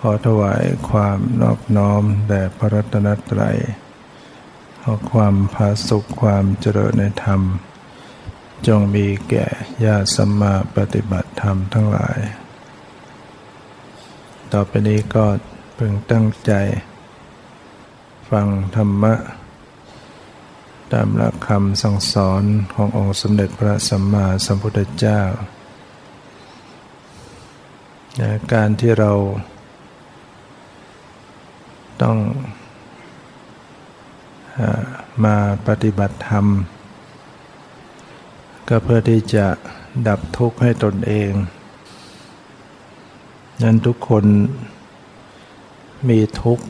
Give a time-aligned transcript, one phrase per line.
[0.00, 3.58] ขอถวายความนอบน้อมแด่พระรัตนตรัย
[4.82, 7.42] ขอความผาสุขความเจริญในธรรม
[8.66, 9.46] จงมีแก่
[9.84, 12.18] ญาติสัมมาปฏิบัติธรรมทั้งหลาย
[14.52, 15.26] ต่อไปนี้ก็
[15.76, 16.52] พึงตั้งใจ
[18.30, 19.14] ฟังธรรมะ
[20.92, 22.42] ตามหลักคำสั่งสอน
[22.74, 25.20] ขององค์สมเด็จพระสัมมาสัมพุทธเจ้า
[28.52, 29.12] การที่เรา
[32.02, 32.18] ต้อง
[35.24, 36.46] มาปฏิบัติธรรม
[38.68, 39.46] ก็เพื่อที่จะ
[40.08, 41.32] ดับทุกข์ให้ตนเอง
[43.62, 44.24] นั้นทุกคน
[46.08, 46.66] มีทุกข์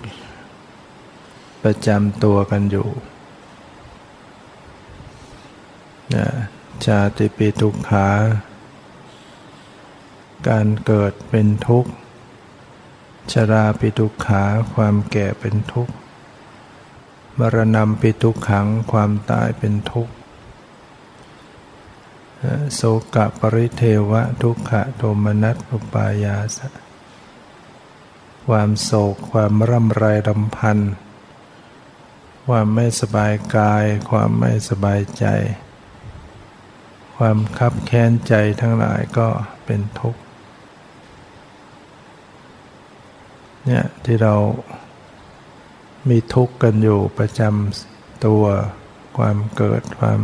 [1.63, 2.89] ประจำตัวกันอยู่
[6.85, 8.09] ชาติปีทุกขา
[10.49, 11.91] การเกิดเป็นทุกข์
[13.33, 14.45] ชราปิทุกขา
[14.75, 15.95] ความแก่เป็นทุกข์
[17.39, 20.13] มรณะปิทุกขังความตายเป็นทุกข์
[22.75, 22.81] โส
[23.15, 26.69] กะปริเทวะทุกขะโทมนัสอุปายาสะ
[28.47, 30.79] ความโศกความร่ำไรรำพัน
[32.47, 35.27] ความไม่สบายกาย ความไม่สบายใจ
[37.17, 39.29] ความคับแค้นใจทั้งหลายก็
[39.65, 40.21] เป็นทุกข์
[43.67, 44.35] เนี่ยที่เรา
[46.09, 48.45] มีทุกข์กันอยู่ประจำตัว
[49.17, 50.21] ความเกิดความ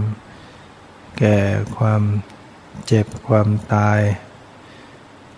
[1.19, 1.39] แก่
[1.79, 2.03] ความ
[2.87, 4.01] เจ็บความตาย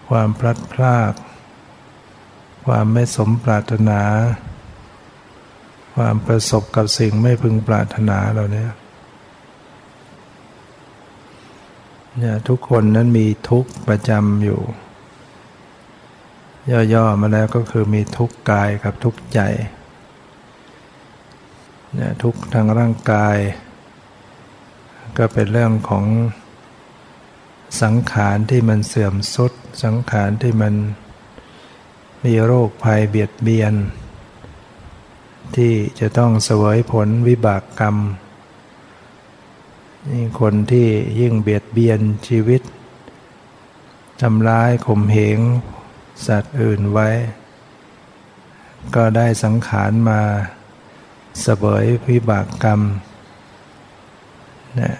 [0.08, 1.12] ความพลัดพราก
[2.66, 4.02] ความไม่สมปรารถนา
[5.94, 8.70] ความประสบกับสิ่งไม่พึงปรารถนาเราเนี่ย
[12.18, 14.60] เนี่ยทุกคนนั้นมีทุกข์ประจำอยู่
[16.94, 19.40] ย่อๆมาแล้วก็คือมีทุกข์กายกับทุกข์ใจ
[21.94, 23.36] เนี่ยทุกข์ทางร่างกาย
[25.18, 26.06] ก็เป็นเรื่องของ
[27.82, 29.52] สังขารที่มันเสื่อมสุด
[29.84, 30.74] สังขารที่มัน
[32.24, 33.74] มีโรคภัยเบียดเบียน
[35.56, 37.96] ที่จะต้องเสวยผลวิบากกรรม
[40.08, 40.88] นี่คนที่
[41.20, 42.62] ยิ่งเบียดเบียนชีวิต
[44.22, 45.40] ทำร้ายข่มเหง
[46.26, 47.08] สัตว์อื่นไว้
[48.94, 50.20] ก็ได้สังขารมา
[51.42, 52.80] เสวยวิบากกรรม
[54.80, 54.94] นะ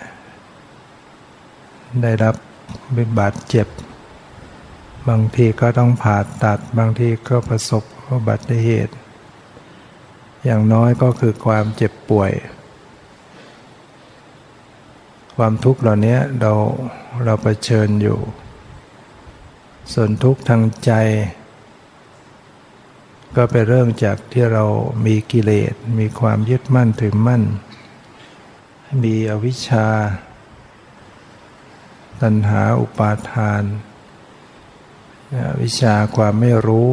[2.03, 2.35] ได้รับ
[2.97, 3.67] วิบาดเจ็บ
[5.09, 8.95] บางทีก็ต้องผ่าตัดบางทีก็ประสบอุบัติเหตุ
[10.45, 12.33] อย่างน้อยก็คือความเจ็บป่วย
[15.37, 16.53] ความทุกข์เหล่านี้เรา
[17.25, 18.19] เราเผชิญอยู่
[19.95, 20.93] ส่วนทุกข์ทางใจ
[23.37, 24.65] ก็เป็นเรื่องจากที่เรา
[25.07, 27.43] มีกิเลส มีความยึดมั่นถือมั่น
[29.05, 29.89] มีอวิชชา
[32.23, 33.63] ตัณหาอุปาทาน
[35.63, 36.91] วิชาความไม่รู้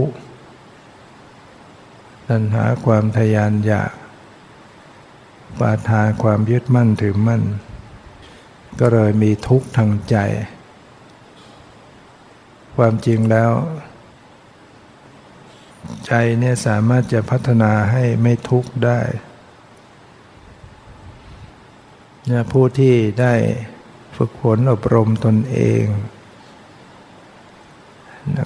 [2.29, 3.91] ตัณหาความทยานอยาก
[5.59, 7.43] ปาทานความยึดมั่นถือมั่น
[8.79, 10.17] ก็เลยมีทุกข์ทางใจ
[12.75, 13.51] ความจริงแล้ว
[16.05, 18.99] ใจเนี่ยสามารถจะพัฒนาให้ไม่ทุกข์ได้
[22.27, 23.33] เนี่ยผู้ที่ได้
[24.15, 25.83] ฝึกฝนอบรมตนเอง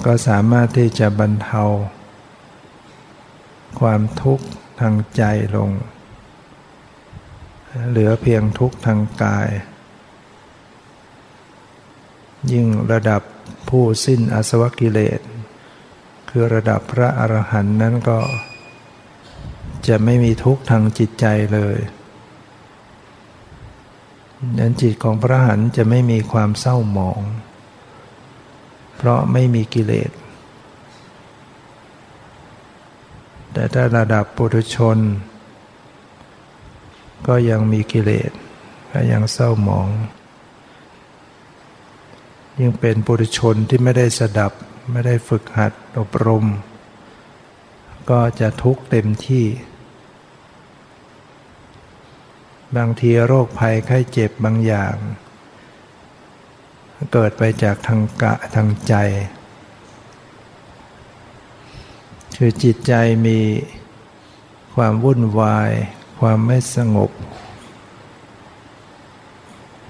[0.06, 1.64] ก็สามารถที่จะบรรเทา
[3.80, 4.46] ความทุกข์
[4.80, 5.24] ทางใจ
[5.56, 5.70] ลง
[7.90, 9.50] เหลือเพียงทุกข์ทางกาย
[12.52, 13.22] ยิ่งระดับ
[13.70, 15.20] ผู้สิ้นอาสวะกิเลส
[16.30, 18.20] คือระดับพระอรหันต์นั้นก็
[19.88, 21.78] จะไม่มีทุกข์ทางจิตใจเลย
[24.60, 27.22] นั้นจิตของพระอรหันต์จะไม่มีความเศร้าหมอง
[28.96, 30.12] เพราะไม่มีกิเลส
[33.54, 34.98] แต่ถ้าระดับปุถุชน
[37.28, 38.32] ก็ยังมีกิเลส
[38.92, 39.88] ก็ยังเศร้าหมอง
[42.62, 44.54] ยังเป็นปุถุชนที่ไม่ได้สดับ
[44.92, 46.46] ไม่ได้ฝึกหัดอบรม
[48.10, 49.46] ก็จะทุกข์เต็มที่
[52.78, 54.96] บางทีโรคภัยไข้เจ็บบางอย่าง
[57.14, 58.94] เกิดไปจากทางกะทางใจ
[62.38, 62.94] คือจิตใจ
[63.28, 63.40] มี
[64.76, 65.72] ความวุ่นวาย
[66.20, 67.12] ความไม่สงบ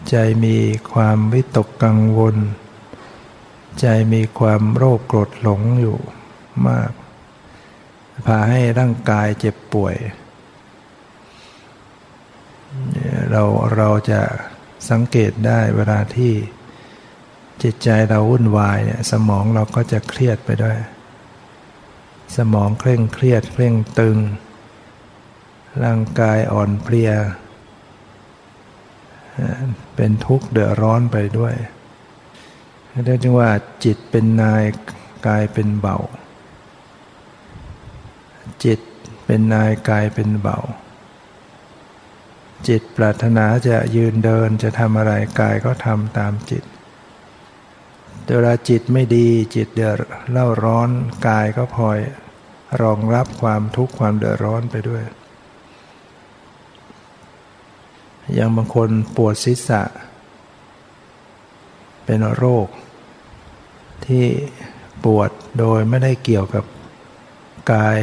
[0.10, 0.16] ใจ
[0.46, 0.58] มี
[0.94, 2.36] ความวิตกกังวล
[3.82, 6.00] ใจมีความโรคโกรธหลงอยู่
[6.68, 6.92] มาก
[8.26, 9.96] พาให้ร่างกายเจ็บป่วย
[13.32, 13.44] เรา
[13.76, 14.22] เราจะ
[14.90, 16.34] สังเกตได้เวลาที่
[17.64, 20.78] จิตใจเราวุ่นวายเนี่ยสมองเราก็จะเครียดไปด้วย
[22.38, 24.18] สมองเคร่งเครียดเคร่งตึง
[25.84, 27.12] ร่างกายอ่อนเพลีย
[29.96, 31.56] เป็นทุกข์เดือดร้อนไปด้วย
[33.06, 33.50] เรียกว่า
[33.86, 34.64] จิตเป็นนาย
[35.28, 35.98] กายเป็นเบา
[38.64, 38.80] จิต
[39.26, 40.58] เป็นนายกายเป็นเบา
[42.68, 46.64] จิตปรารถนาจะยืนเดินจะทำอะไรกายก็ทำตามจิต
[48.36, 49.98] เวลาจิตไม่ดีจิตเดือด
[50.32, 50.90] เล่าร้อน
[51.28, 52.00] กายก็พลอย
[52.82, 55.04] รองรับความทุกข์ความเดือดร้อนไปด้วย
[58.34, 59.82] อย่างบางคนปวดศีรษะ
[62.06, 62.68] เป็นโรค
[64.06, 64.26] ที่
[65.06, 65.30] ปวด
[65.60, 66.66] โดยไม่ได้เกี่ยวกับ
[67.74, 68.00] กาย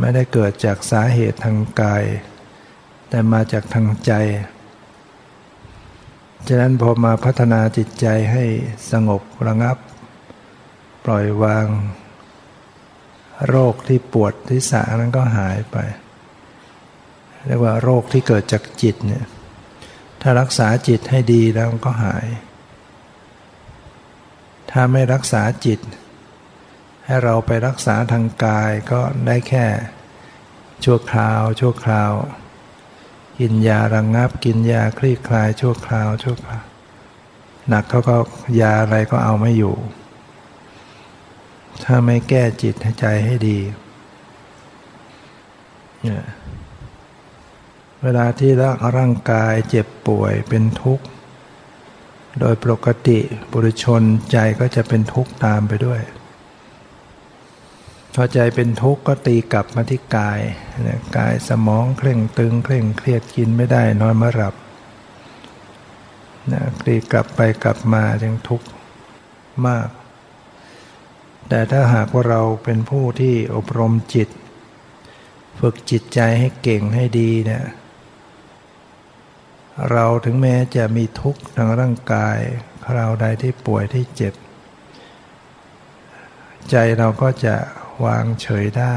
[0.00, 2.04] ไม่ได้เกิดจากสาเหตุทางกาย
[3.08, 4.12] แต่มาจากทางใจ
[6.48, 8.44] ฉะนั้นพอมาพัฒนาจิตใจให้
[8.90, 9.76] สงบระงับ
[11.04, 11.66] ปล่อยวาง
[13.48, 15.76] โรคที่ปวดที่สานั้นก็หายไป
[17.46, 19.24] เรียกว่าโรคที่เกิดจากจิตเนี่ย
[20.20, 22.26] ถ้ารักษาจิตให้ดีแล้วก็หาย
[24.70, 25.80] ถ้าไม่รักษาจิต
[27.04, 29.66] ให้เราไปรักษาทางกายก็ได้แค่
[30.84, 32.12] ชั่วคราว ชั่วคราว
[33.38, 36.64] กินยาระงงับกินยาคลี่คลายชั่วคราว ชั่วคราว
[37.68, 38.16] หนักเขาก็
[38.60, 39.76] ยาอะไรก็เอาไม่อยู่
[41.84, 43.58] ถ้าไม่แก้จิตให้ใจให้ดี
[46.02, 46.24] เนี่ย
[48.04, 48.50] เวลาที่
[48.98, 51.04] ร่างกายเจ็บป่วยเป็นทุกข์
[52.40, 53.18] โดยปกติ
[53.52, 54.02] บุรุชน
[54.32, 56.00] ใจก็จะเป็นทุกข์ตามไปด้วย
[58.14, 60.40] พอใจเป็นทุกข์ก็ตีกลับมาที่กาย
[61.16, 64.54] กายสมองเคร่งตึงเคร่งเครียดกินไม่ได้นอนไม่หลับ
[66.52, 68.66] นะตีกลับไปกลับมาจึงทุกข์
[69.66, 69.88] มาก
[71.48, 74.28] แต่ถ้าหากว่าเราเป็นผู้ที่อบรมจิต
[75.58, 77.64] ฝึกจิตใจให้เก่งให้ดีเนี่ย
[79.92, 82.38] เราถึงแม้จะมีทุกข์ทางร่างกาย
[82.86, 84.34] คราวใดที่ป่วยที่เจ็บ
[86.70, 87.56] ใจเราก็จะ
[88.04, 88.96] วางเฉยได้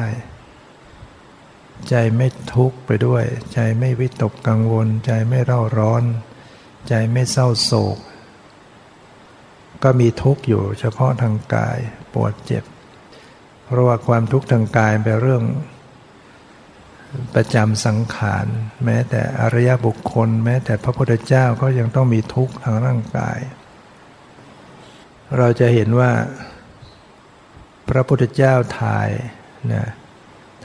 [1.89, 3.23] ใจไม่ทุกข์ไปด้วย
[3.53, 6.03] ใจไม่วิตกกังวล ใจไม่เร่าร้อน
[6.87, 7.97] ใจไม่เศร้าโศก
[9.83, 11.77] ก็มีทุกข์อยู่เฉพาะทางกาย
[12.13, 12.63] ปวดเจ็บ
[13.65, 15.43] เพราะว่าความทุกข์ทางกายเป็นเรื่อง
[17.35, 18.45] ประจำสังขาร
[18.85, 23.39] แม้แต่อริยบุคคล แม้แต่พระพุทธเจ้าก็ยังต้องมีทุกข์ทางร่างกาย
[25.37, 26.11] เราจะเห็นว่า
[27.89, 29.09] พระพุทธเจ้าถ่าย
[29.73, 29.85] นะ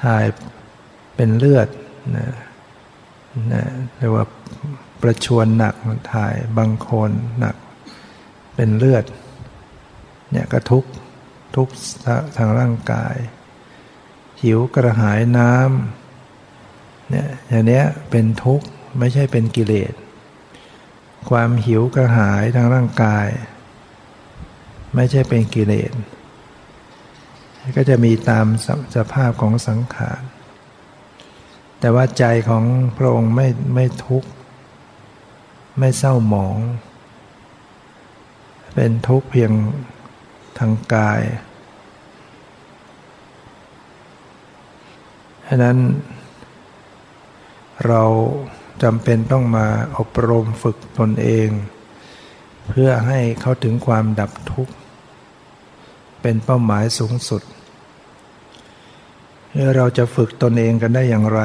[0.03, 0.25] ถ่าย
[1.17, 1.69] เป็นเลือด
[2.17, 2.29] นะ
[3.53, 3.63] นะ
[3.97, 4.25] เรียกว่า
[5.03, 5.75] ประชวนหนัก
[6.15, 7.57] ถ่ายบางคนหนัก
[8.55, 9.05] เป็นเลือด
[10.31, 10.85] เนี่ยก็ทุก
[11.57, 11.69] ทุก
[12.37, 13.17] ทางร่างกาย
[14.43, 15.98] หิวกระหายน้ำ
[17.11, 18.67] เนี่ยอย่างนี้เป็นทุกข์
[18.99, 19.93] ไม่ใช่เป็นกิเลส
[21.31, 23.29] ความหิวกระหายทางร่างกาย
[24.95, 25.93] ไม่ใช่เป็นกิเลส
[27.77, 28.47] ก็จะมีตาม
[28.97, 30.23] สภาพของสังขาร
[31.81, 32.65] แต่ว่าใจของ
[32.97, 34.29] พระองค์ไม่ไม่ทุกข์
[35.79, 36.57] ไม่เศร้าหมอง
[38.75, 39.53] เป็นทุกข์เพียง
[40.59, 41.21] ทางกาย
[45.49, 45.77] ฉะนั้น
[47.87, 48.03] เรา
[48.83, 49.67] จำเป็นต้องมา
[49.99, 51.49] อบรมฝึกตนเอง
[52.69, 54.75] เพื่อให้เขาถึงความดับทุกข์
[56.23, 57.43] เป็นเป้าหมายสูงสุด
[59.77, 61.41] เราจะฝึกตนเองกันได้อย่างไร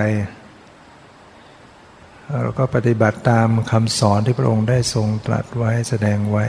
[2.41, 6.45] เราก็ปฏิบัติตามคำสอนที่พระองค์ได้ทรงตรัสไว้แสดงไว้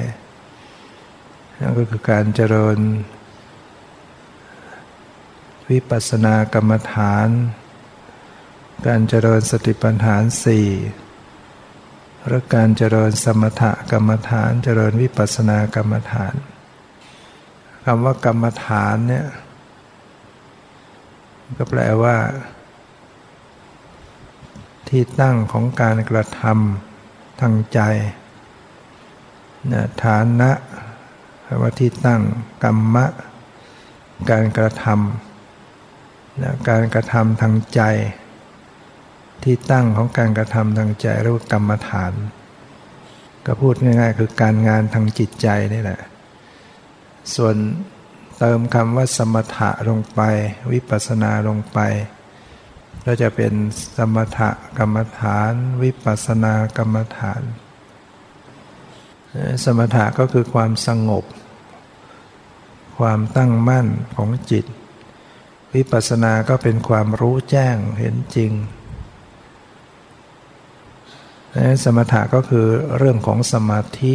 [1.61, 2.79] นั่นก็คือการเจริญ
[5.71, 7.29] วิปัสสนากรรมฐาน
[8.87, 10.69] การเจริญสติปัฏฐานสี่
[12.27, 13.63] หรือการเจริญสมถ
[13.93, 16.35] กรรมฐาน เจริญวิปัสสนากรรมฐาน
[17.85, 19.27] คำว่ากรรมฐานเนี่ย
[21.57, 22.17] ก็แปลว่า
[24.89, 27.81] ที่ตั้งของการกระทำทางใจ
[29.73, 30.51] นะฐานะ
[31.43, 32.23] แปลว่าที่ตั้ง
[32.65, 33.07] กรรมะ
[34.31, 37.81] การกระทำนะการกระทำทางใจ
[39.43, 42.13] ที่ตั้งของการกระทำทางใจเรียกว่ากรรมฐาน
[43.47, 46.01] ก็พูดง่าย ๆ คือการงานทางจิตใจนี่แหละ
[47.35, 47.57] ส่วน
[48.39, 50.21] เติมคำว่าสมถะลงไป
[50.73, 51.79] วิปัสสนาลงไป
[53.07, 53.53] ก็จะเป็น
[53.97, 57.43] สมถะกรรมฐาน วิปัสสนากรรมฐาน
[59.65, 61.25] สมถะก็คือความสงบ
[62.99, 63.87] ความตั้งมั่น
[64.17, 64.65] ของจิต
[65.75, 68.53] วิปัสสนาก็เป็นความรู้แจ้งเห็นจริง
[71.85, 72.67] สมถะก็คือ
[72.99, 74.15] เรื่องของสมาธิ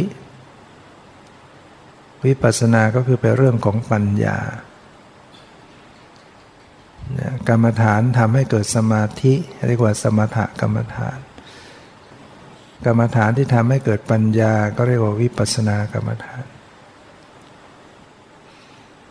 [2.24, 4.38] วิปัสสนาก็คือเป็นเรื่องของปัญญา
[7.48, 9.34] กรรมฐานทำให้เกิดสมาธิ
[9.68, 11.18] เรียกว่าสมถะกรรมฐาน
[12.86, 16.42] กรรมฐานที่ทำให้เกิดปัญญาก็เรียกว่าวิปัสสนากรรมฐาน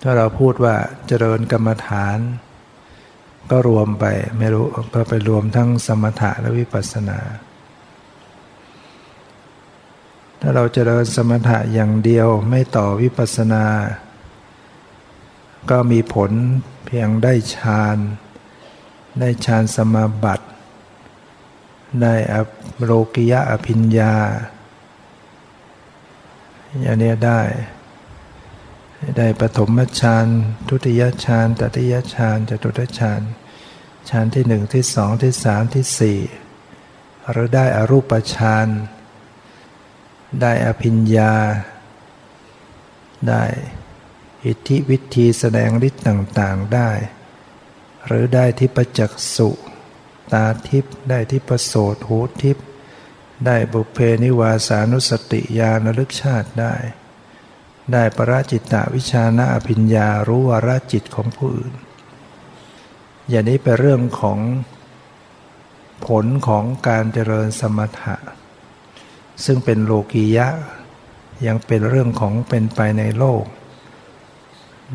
[0.01, 0.75] ถ้าเราพูดว่า
[1.07, 2.17] เจริญกรรมฐาน
[3.51, 4.05] ก็รวมไป
[4.39, 7.19] ไม่รู้ก็ไปรวมทั้งสมถะและวิปัสสนา
[10.41, 13.65] ถ้าเราเจริญสมถะอย่างเดียวไม่ต่อวิปัสสนา
[15.69, 16.31] ก็มีผล
[16.85, 17.97] เพียงได้ฌาน
[19.19, 20.47] ได้ฌานสมาบัติ
[22.01, 22.35] ได้อ
[22.81, 24.15] โลกิยะอภิญญา
[26.81, 27.41] อย่างนี้ได้
[29.17, 30.25] ได้ปฐมฌาน
[30.67, 33.21] ทุติยฌานตติยฌานจตุตฌาน
[34.09, 36.19] ฌานที่หนึ่งที่สองที่สามที่สี่
[37.31, 38.67] หรือได้อรูปฌาน
[40.41, 41.33] ได้อภิญญา
[43.29, 43.43] ได้
[44.45, 46.91] อิทธิวิธีแสดงฤทธิ์ต่างๆได้
[48.05, 49.49] หรือได้ทิพจักสุ
[50.33, 52.57] ตาทิพได้ทิพโสตหูทิพ
[53.45, 56.75] ได้บุเพนิวาสานุสติญาณลึกชาติได้
[57.93, 61.73] ได้ปราจิตตวิชานะอภิญญารู้วาระจิตของผู้อื่น
[63.29, 64.39] อย่างนี้เป็นเรื่องของ
[66.05, 68.15] ผลของการเจริญสมถะ
[69.45, 70.47] ซึ่งเป็นโลกียะ
[71.47, 73.43] ยังเป็นเรื่องของเป็นไปในโลก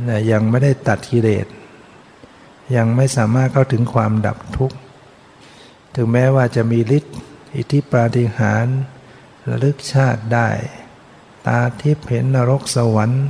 [0.04, 1.46] แต่ยังไม่ได้ตัดกิเลส
[2.76, 4.76] ยังไม่สามารถเข้าถึงความดับทุกข์
[5.94, 7.16] ถึงแม้ว่าจะมีฤทธิ์
[7.56, 8.78] อิทธิปาฏิหาริย์
[9.48, 10.48] ระลึกชาติได้
[11.46, 13.24] ตาทิพย์เห็นนรกสวรรค์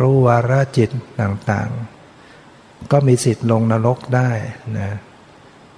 [0.00, 4.30] รู้วาระจิตต่างๆ ก็มีสิทธิ์ลงนรกได้
[4.78, 4.90] นะ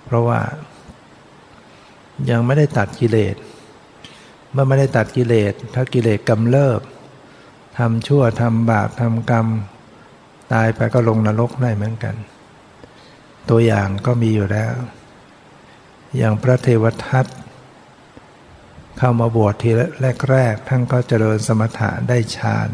[0.04, 0.40] เพราะว่า
[2.30, 3.36] ยังไม่ได้ตัดกิเลส
[4.52, 6.80] เมื่อไม่ได้ตัดกิเลส ถ้ากิเลสกำเริบ
[7.78, 9.46] ทำชั่วทำบาปทำกรรม
[10.52, 12.14] ตายไปก็ลงนรกได้เหมือนกัน
[13.48, 14.74] ตัวอย่างก็มีอยู่แล้ว
[16.16, 17.26] อย่างพระเทวทัต
[18.98, 19.70] เข้ามาบวชที
[20.30, 22.70] แรกๆท่านก็เจริญสมถะได้ฌาน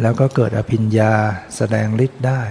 [0.00, 1.14] แล้วก็เกิดอภิญญา
[1.56, 2.42] แสดงฤทธิ์ได้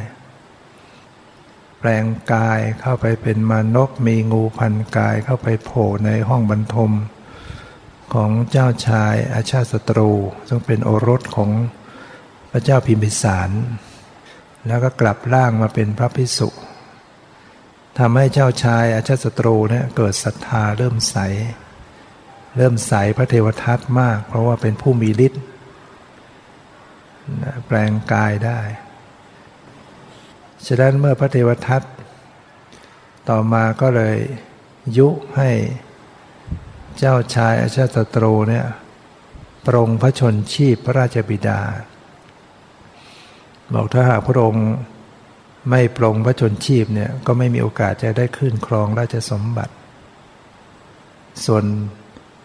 [1.79, 6.91] แปลงกายเข้าไปเป็นมานกมีงูพันกายเข้าไปโผล่ในห้องบรรทม
[8.13, 10.11] ของเจ้าชายอาชาติศัตรู
[10.47, 11.51] ซึ่งเป็นโอรสของ
[12.51, 13.49] พระเจ้าพิมพิสาร
[14.67, 16.49] แล้วก็กลับร่างมาเป็นพระพิสุ
[17.99, 21.17] ทำให้เจ้าชายอาชาติศัตรูเนี่ยเกิดศรัทธาเริ่มใส
[22.57, 25.43] เริ่มใสพระเทวทัตมาก เพราะว่าเป็นผู้มีฤทธิ์
[27.65, 28.61] แปลงกายได้
[30.65, 31.81] ฉะนั้นเมื่อพระเทวทัต
[33.29, 34.17] ต่อมาก็เลย
[34.97, 35.51] ยุให้
[36.99, 38.65] เจ้าชายอาชาติตรูเนี่ย
[39.67, 41.61] ปรงพระชนชีพพระราชบิดา
[43.73, 44.67] บอกถ้าหากพระองค์
[45.69, 49.73] ไม่ปรงพระชนชีพเนี่ยก็ไม่มีโอกาสจะได้ขึ้นครองราชสมบัติ
[51.45, 51.63] ส่วน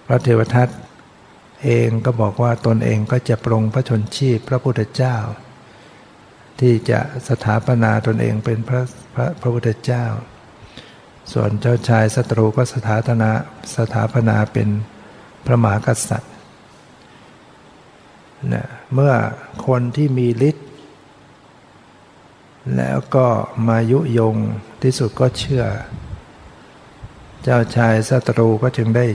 [0.06, 0.68] พระเทวทัต
[1.64, 5.16] เองก็บอกว่าตนเองก็จะปรงพระชนชีพพระพุทธเจ้า
[6.61, 8.82] ที่จะสถาปนาตนเองเป็นพระ
[9.14, 10.04] พระพระพุทธเจ้า
[11.33, 13.31] ส่วนเจ้าชายศัตรูก็สถาปนา
[13.76, 14.69] สถาปนาเป็น
[15.45, 16.33] พระมหากษัตริย์
[18.52, 19.14] นะเมื่อ
[19.66, 20.66] คนที่มีฤทธิ์
[22.76, 23.26] แล้วก็
[23.69, 24.37] มายุยง
[24.83, 25.64] ที่สุดก็เชื่อ
[27.43, 29.07] เจ้าชายศัตรูก็จึงได้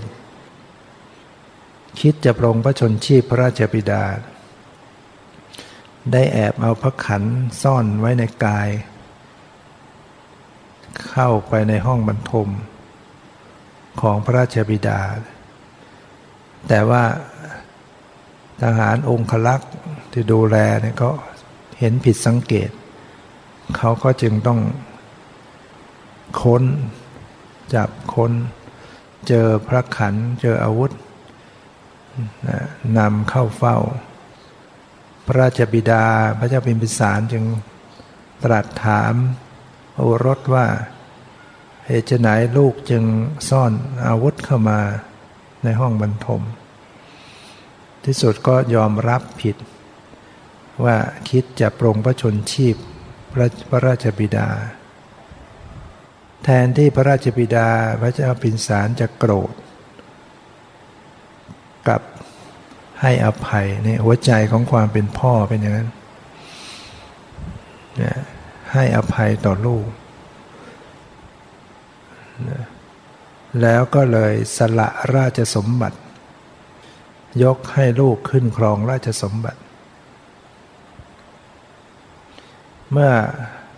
[1.99, 4.03] คิดจะปรงพระชนชีพพระราชบิดา
[6.11, 7.23] ได้แอบเอาพระขัน
[7.61, 8.69] ซ่อนไว้ในกาย
[11.07, 12.49] เข้าไปในห้องบรรทม
[14.01, 14.99] ของพระราชบิดา
[16.67, 17.03] แต่ว่า
[18.61, 19.71] ทหารองคลักษ์
[20.11, 21.09] ที่ดูแลเนี่ยก็
[21.79, 22.69] เห็นผิดสังเกต
[23.77, 24.59] เขาก็จึงต้อง
[26.41, 26.63] ค้น
[27.75, 28.31] จับค้น
[29.27, 30.91] เจอพระขันเจออาวุธ
[32.97, 33.77] นำเข้าเฝ้า
[35.25, 36.05] พระราชบิดา
[36.39, 37.43] พระเจ้าพิมพิสารจึง
[38.43, 39.13] ตรัสถาม
[39.99, 40.67] โอรสว่า
[41.85, 43.03] เหตุไหนลูกจึง
[43.49, 43.71] ซ่อน
[44.07, 44.79] อาวุธเข้ามา
[45.63, 46.41] ในห้องบรรทม
[48.05, 49.55] ที่สุดก็ยอมรับผิด
[50.83, 50.97] ว่า
[51.29, 52.75] คิดจะปรงพระชนชีพ
[53.33, 54.47] พระพระราชบิดา
[56.43, 57.69] แทนที่พระราชบิดา
[58.01, 59.53] พระเจ้าปินสารจะโกรธ
[61.87, 62.01] กับ
[63.01, 65.89] ให้อภัยในหัวใจของความเป็นพ่อเป็นอย่างนั้น
[68.73, 69.87] ให้อภัยต่อลูก
[73.61, 75.97] แล้วก็เลยสละราชสมบัติ
[77.43, 79.59] ยกให้ลูกขึ้นครองราชสมบัติ
[82.91, 83.11] เมื่อ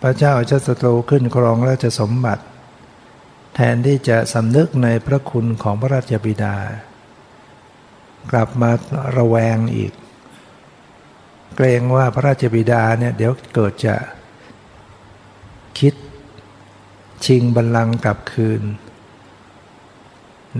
[0.02, 2.44] พระเจ้าชัตตรูขึ้นครองราชสมบัติ
[3.54, 6.54] แทนที่จะสำนึกในพระคุณของพระราชบิดา
[8.30, 8.70] กลับมา
[9.16, 9.92] ระแวงอีก
[11.56, 13.94] เกรงว่าพระราชบิดาเนี่ยเดี๋ยวเกิดจะ
[15.78, 15.94] คิด
[17.24, 18.62] ชิงบัลลังก์กลับคืน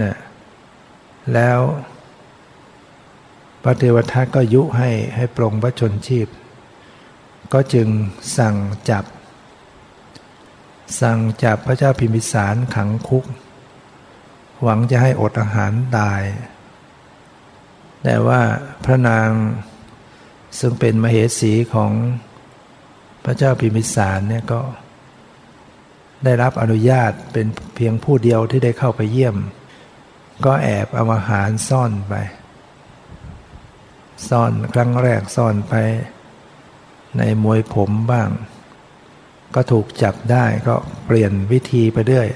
[0.03, 0.16] นะ
[1.35, 1.59] แล้ว
[3.62, 6.29] พระเทวทัตก็ยุให้ให้ปรงพระชนชีพ
[7.53, 7.88] ก็จึง
[8.37, 8.57] สั่ง
[8.90, 9.05] จับ
[11.01, 13.25] สั่งจับพระเจ้าพิมพิสารขังคุก
[14.62, 16.22] หวังจะให้อดอาหารตาย
[18.03, 18.40] แต่ว่า
[18.85, 19.29] พระนาง
[20.59, 21.92] ซึ่งเป็นมเหสีของ
[23.25, 24.61] พระเจ้าพิมพิสารเนี่ยก็
[26.24, 29.37] ได้รับอนุญาตเป็นเพียงผู้เดียวที่ได้เข้าไปเยี่ยม
[30.44, 32.14] ก็แอบเอาอาหารซ่อนไป
[34.28, 35.74] ซ่อนครั้งแรกซ่อนไป
[37.18, 38.28] ในมวยผมบ้าง
[39.54, 40.74] ก็ถูกจับได้ก็
[41.06, 42.28] เปลี่ยนวิธีไปเรื่อย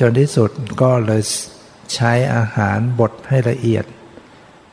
[0.00, 0.50] จนที่สุด
[0.82, 1.22] ก็เลย
[1.94, 3.84] ใช้อาหารบดให้ละเอียด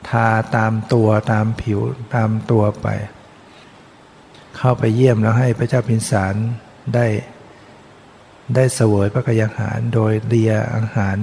[0.10, 1.80] ทาตามตัวตามผิว
[2.16, 2.88] ตามตัวไป
[4.58, 6.36] เข้าไปเยี่ยมแล้วให้พระเจ้าพินสาร
[6.96, 7.06] ได้
[8.56, 11.18] ได้เสวยพระกยาหาร โดยเลียอาหาร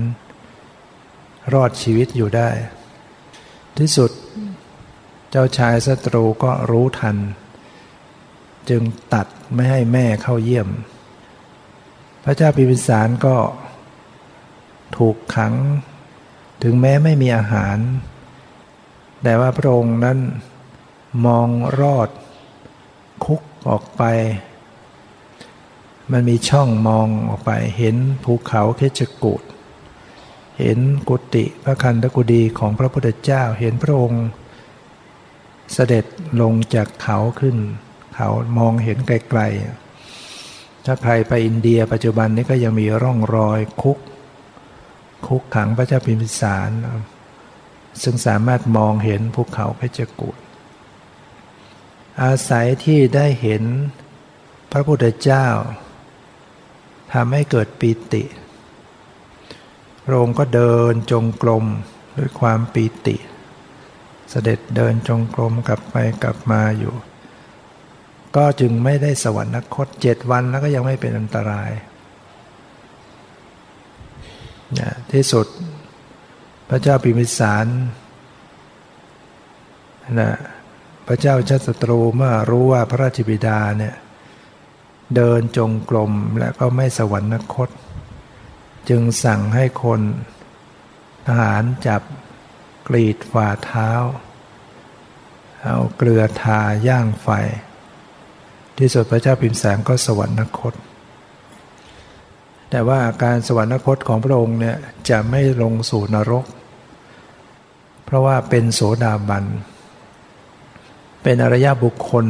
[1.52, 2.50] รอดชีวิตอยู่ได้
[3.78, 4.10] ที่สุด
[5.30, 7.16] เจ้าชายศัตรูก็รู้ทัน
[8.68, 8.82] จึง
[9.14, 10.68] ตัดไม่ให้แม่เข้าเยี่ยม
[12.24, 13.36] พระเจ้าพิมพิสารก็
[14.96, 15.54] ถูกขัง
[16.62, 17.78] ถึงแม้ไม่มีอาหาร
[19.22, 20.18] แต่ว่าพระองค์นั้น
[21.26, 21.48] มอง
[21.80, 22.08] รอด
[23.24, 24.02] คุกออกไป
[26.12, 29.42] มันมีช่องมองออกไป เห็นภูเขาเคชกูด
[30.58, 34.24] เห็นกุฏิพระคันธกุฎีของพระพุทธเจ้าเห็นพระองค์
[35.72, 36.04] เสด็จ
[36.40, 37.56] ลงจากเขาขึ้น
[38.14, 43.98] เขามองเห็นไกลๆ ถ้าใครไปอินเดียปัจจุบันนี้ก็ยังมีร่องรอยคุก
[45.26, 46.70] คุกขังพระเจ้าพิมพิสาร
[48.02, 50.36] ซึ่งสามารถมองเห็นภูเขาเพชรกูฏ
[52.22, 53.62] อาศัยที่ได้เห็น
[54.72, 55.46] พระพุทธเจ้า
[57.12, 58.22] ทำให้เกิดปีติ
[60.04, 61.64] พระองค์ก็เดินจงกรม
[62.18, 63.16] ด้วยความปีติ
[64.30, 66.94] เสด็จเดินจงกรมกลับไปกลับมาอยู่
[68.36, 71.70] ก็จึงไม่ได้สวรรคตเจ็ดวันแล้วก็ยังไม่เป็นอันตราย
[74.78, 75.46] นะที่สุด
[76.68, 77.66] พระเจ้าปิมิสาร
[80.20, 80.30] นะ
[81.06, 83.94] พระเจ้าชัตตรูเมื่อรู้ว่าพระราชบิดาเนี่ย
[85.16, 87.68] เดินจงกรมและก็ไม่สวรรคต
[88.88, 90.00] จึงสั่งให้คน
[91.26, 92.02] ทหารจับ
[92.88, 93.90] กรีดฝ่าเท้า
[95.62, 97.28] เอาเกลือทาย่างไฟ
[98.78, 100.74] ที่สุดพระเจ้าพิมแสงก็สวรรคต
[102.70, 104.76] แต่ว่าการสวรรคตของพระองค์เนี่ย
[105.08, 106.44] จะไม่ลงสู่นรก
[108.04, 109.44] เพราะว่าเป็นโสดาบัน
[111.22, 112.26] เป็นอริยบุคคล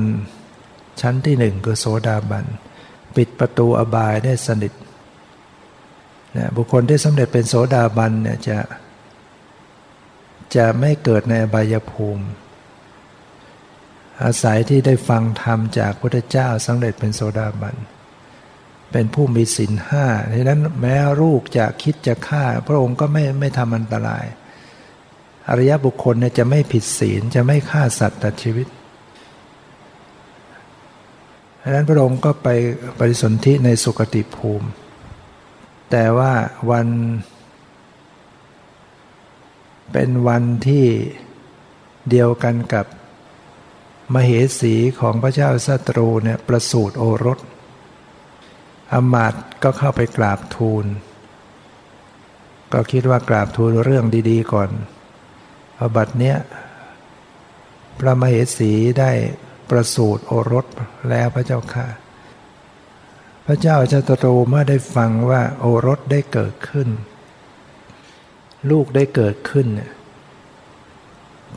[1.00, 2.44] ชั้นที่หนึ่งคือโสดาบัน
[3.16, 4.72] ปิดประตูอบายได้สนิท
[6.36, 8.58] นะบุคคลที่สำเร็จเป็นโสดาบันเนี่ยจะ
[10.56, 12.24] จะไม่เกิดในอบายภูมิ
[14.22, 17.76] อาศัยที่ได้ฟังธรรมจากพระเจ้าสำเร็จเป็นโสดาบัน
[18.92, 24.24] เป็นผู้มีศีลห้าดังนั้นแม้ลูกจะคิดจะฆ่า พระองค์ก็ไม่ไม่ทำอันตราย
[25.48, 28.66] อริยบุคคลเนี่ยจะไม่ผิดศีลจะไม่ฆ่าสัตว์ตัดชีวิต
[31.68, 32.48] ดังนั้นพระองค์ก็ไป
[32.98, 34.68] ปริสนธิในสุคติภูมิ
[35.90, 36.32] แต่ว่า
[36.70, 36.86] วัน
[39.92, 40.86] เป็นวันที่
[42.10, 42.86] เดียวกันกับ
[44.14, 47.38] มเหสีของพระเจ้าสัตรูเนี่ยประสูติโอรส
[48.92, 50.84] อมาตก็เข้าไปกราบทูล
[52.72, 54.70] ก็คิดว่ากราบทูลเรื่องดีๆก่อน
[55.76, 56.36] พอบัดเนี้ย
[57.98, 59.10] พระมเหสีได้
[59.70, 60.66] ประสูติโอรส
[61.08, 61.86] แล้วพระเจ้าค่ะ
[63.46, 66.88] พระเจ้าชัตรูเมื่อได้ฟังว่าโอรสได้เกิดขึ้น
[68.70, 69.66] ลูกได้เกิดขึ้น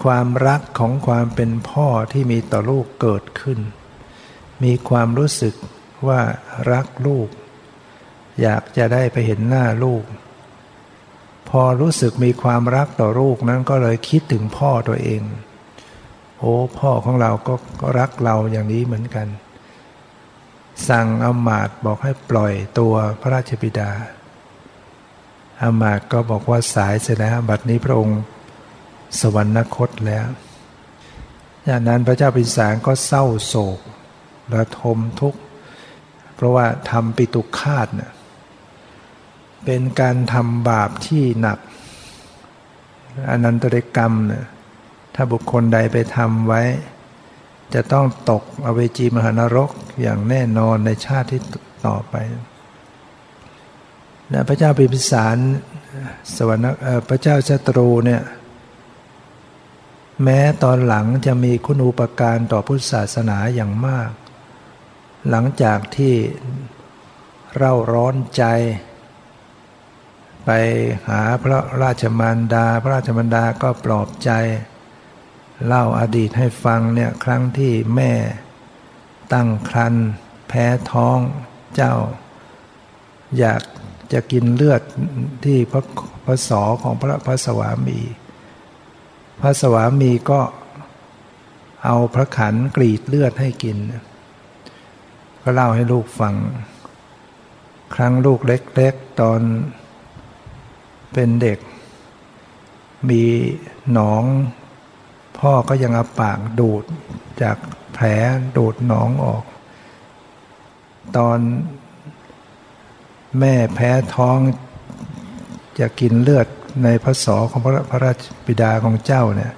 [0.03, 3.59] ความรักของความเป็นพ่อที่มีต่อลูกเกิดขึ้น
[4.63, 5.55] มีความรู้สึก
[6.07, 6.21] ว่า
[6.71, 7.29] รักลูก
[8.41, 10.03] อยากจะได้ไปเห็นหน้าลูก
[11.49, 15.21] พอรู้สึกมีความรักต่อลูกนั้นก็เลยคิดถึงพ่อตัวเอง
[16.43, 17.53] โอ้พ่อของเราก็
[17.99, 19.27] รักเราอย่างนี้เหมือนกัน
[20.89, 23.91] สั่งอามาตบอกให้ปล่อยตัวพระราชบิดา
[25.61, 28.19] อามาตก็บอกว่าสายเสร็จแล้วบัดนี้พระองค์
[29.19, 30.27] สวรรคตแล้ว
[31.67, 33.79] จากนั้นพระเจ้าปิสารก็เศร้าโศก
[34.57, 35.39] ระทมทุกข์
[36.35, 38.11] เพราะว่าทำปิตุคาตเนี่ย
[39.65, 41.59] เป็นการทำบาปที่หนัก
[43.29, 44.45] อนันตริกรรมเนี่ย
[45.15, 46.61] ถ้าบุคคลใดไปทำไว้
[47.73, 49.71] จะต้องตกอเวจีมหานรก
[50.01, 51.41] อย่างแน่นอนในชาติที่
[51.87, 52.15] ต่อไป
[54.33, 55.37] นะพระเจ้าพิพิสาร
[56.35, 58.21] สวรรค์พระเจ้าชตรูเนี่ย
[60.23, 64.11] แม้ตอนหลังจะมีคุณูปการต่อพุทธศาสนาอย่างมาก
[65.29, 66.13] หลังจากที่
[67.57, 68.43] เร่าร้อนใจ
[70.45, 70.49] ไป
[71.07, 74.31] หาพระราชมารดา พระราชมารดาก็ปลอบใจ
[75.67, 78.13] เล่าอดีตให้ฟังเนี่ยครั้งที่แม่
[79.33, 79.95] ตั้งครัน
[80.47, 81.19] แพ้ท้อง
[81.75, 81.95] เจ้า
[83.39, 83.61] อยาก
[84.13, 84.81] จะกินเลือด
[85.45, 85.83] ที่พระ
[86.25, 87.99] พระสอของพระพระสวามี
[89.41, 90.41] พระสวามีก็
[91.85, 93.77] เอาพระขันกรีดเลือดให้กิน
[95.41, 96.35] ก็เล่าให้ลูกฟัง
[97.95, 99.41] ครั้งลูกเล็กๆตอน
[101.13, 101.59] เป็นเด็ก
[103.09, 103.23] มี
[103.93, 104.23] หนอง
[105.41, 106.83] พ่อก็ยังเอาปากดูด
[107.41, 107.57] จาก
[107.93, 108.05] แผล
[108.57, 109.43] ดูดหนองออก
[111.17, 111.39] ตอน
[113.39, 114.37] แม่แพ้ท้อง
[115.79, 116.47] จะกินเลือด
[116.83, 119.53] ในพระสอของพระพระราชบิดาของเจ้าเนี่ย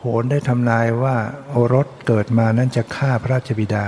[0.00, 1.16] โหนได้ทำนายว่า
[1.50, 3.86] โอรสเกิดมานั้นจะฆ่าพระราชบิดา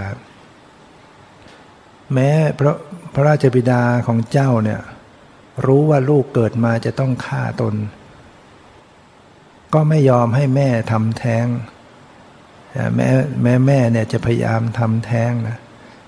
[2.13, 2.73] แม้พระ
[3.15, 4.81] พระราชบิดาของเจ้าเนี่ย
[5.67, 7.75] รู้ว่าลูกเกิดมาจะต้องฆ่าตน
[9.75, 11.47] ก็ไม่ยอมให้แม่ทำแท้ง
[12.97, 13.09] แม่
[13.43, 15.59] แม่แม่เนี่ยจะพยายามทำแท้งนะ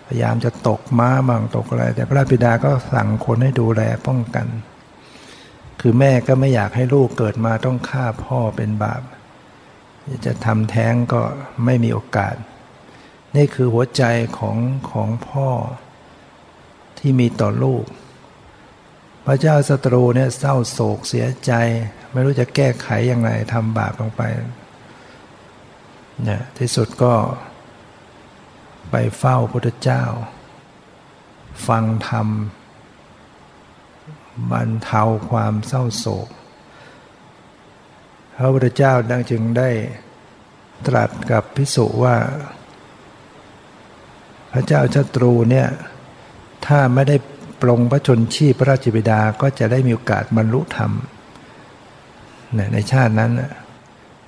[0.07, 4.47] พยายามจะตกม้าบ้างตกอะไร แต่พระราชบิดาก็สั่งคนให้ดูแลป้องกัน
[5.81, 9.03] คือแม่ก็ไม่อยากให้ลูกเกิดมาต้องฆ่าพ่อเป็นบาป
[10.27, 11.23] จะทำแท้งก็
[11.65, 12.35] ไม่มีโอกาส
[13.37, 14.03] นี่คือหัวใจ
[14.39, 14.59] ของ
[14.91, 15.49] ของพ่อ
[16.99, 17.85] ที่มีต่อลูก
[19.27, 21.53] พระเจ้าศัตรูเนี่ยเศร้าโศกเสียใจ
[22.13, 24.23] ไม่รู้จะแก้ไขอย่างไรทำบาปลงไป
[26.25, 27.15] เนี่ยที่สุดก็
[28.91, 30.03] ไปเฝ้าพระเจ้า
[31.67, 32.29] ฟังธรรม
[34.51, 36.29] บรรเทาความเศร้าโศก
[38.37, 39.71] พระพุทธเจ้าดังจึงได้
[40.87, 42.17] ตรัสกับพิสุว่า
[44.53, 45.69] พระเจ้าชัตรูเนี่ย
[46.67, 47.17] ถ้าไม่ได้
[47.63, 50.93] ปรงพระชนชีพพระราชบิดาก็จะได้มีโอกาสบรรลุธรรม
[52.73, 53.33] ในชาตินั้น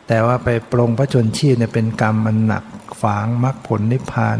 [0.08, 2.64] แต่ว่าไปปรงพระชนชีพเนี่ยเป็นกรรมมันหนัก
[3.02, 4.38] ฝางมรรคผลนิพพาน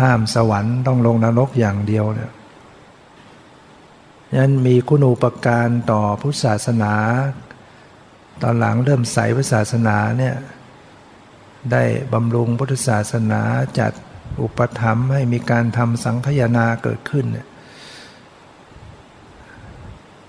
[0.00, 2.32] ห้ามสวรรค์ต้องลงนรกอย่างเดียวเนี่ย
[4.40, 6.94] นั้นมีคุณูปการต่อพุทธศาสนา
[8.42, 10.36] ตอนหลังเริ่มใส่พุทธศาสนาเนี่ย
[11.72, 11.82] ได้
[12.12, 13.42] บำรุงพุทธศาสนา
[13.78, 13.92] จัด
[14.42, 17.26] อุปถัมภ์ให้มีการทำสังฆยนาเกิดขึ้น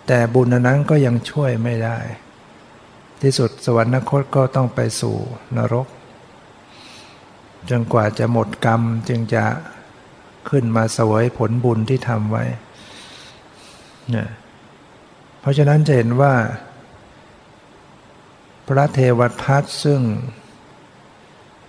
[0.07, 1.97] แต่บุญนั้นก็ยังช่วยไม่ได้
[3.21, 5.15] ที่สุดสวรรคตก็ต้องไปสู่
[5.57, 5.87] นรก
[7.69, 9.45] จนกว่าจะหมดกรรมจึงจะ
[10.49, 12.43] ขึ้นมาสวยผลบุญที่ทำไว้
[14.11, 14.29] เนี่ย
[15.39, 16.33] เพราะฉะนั้นจะเห็นว่า
[18.67, 20.01] พระเทวทัตซึ่ง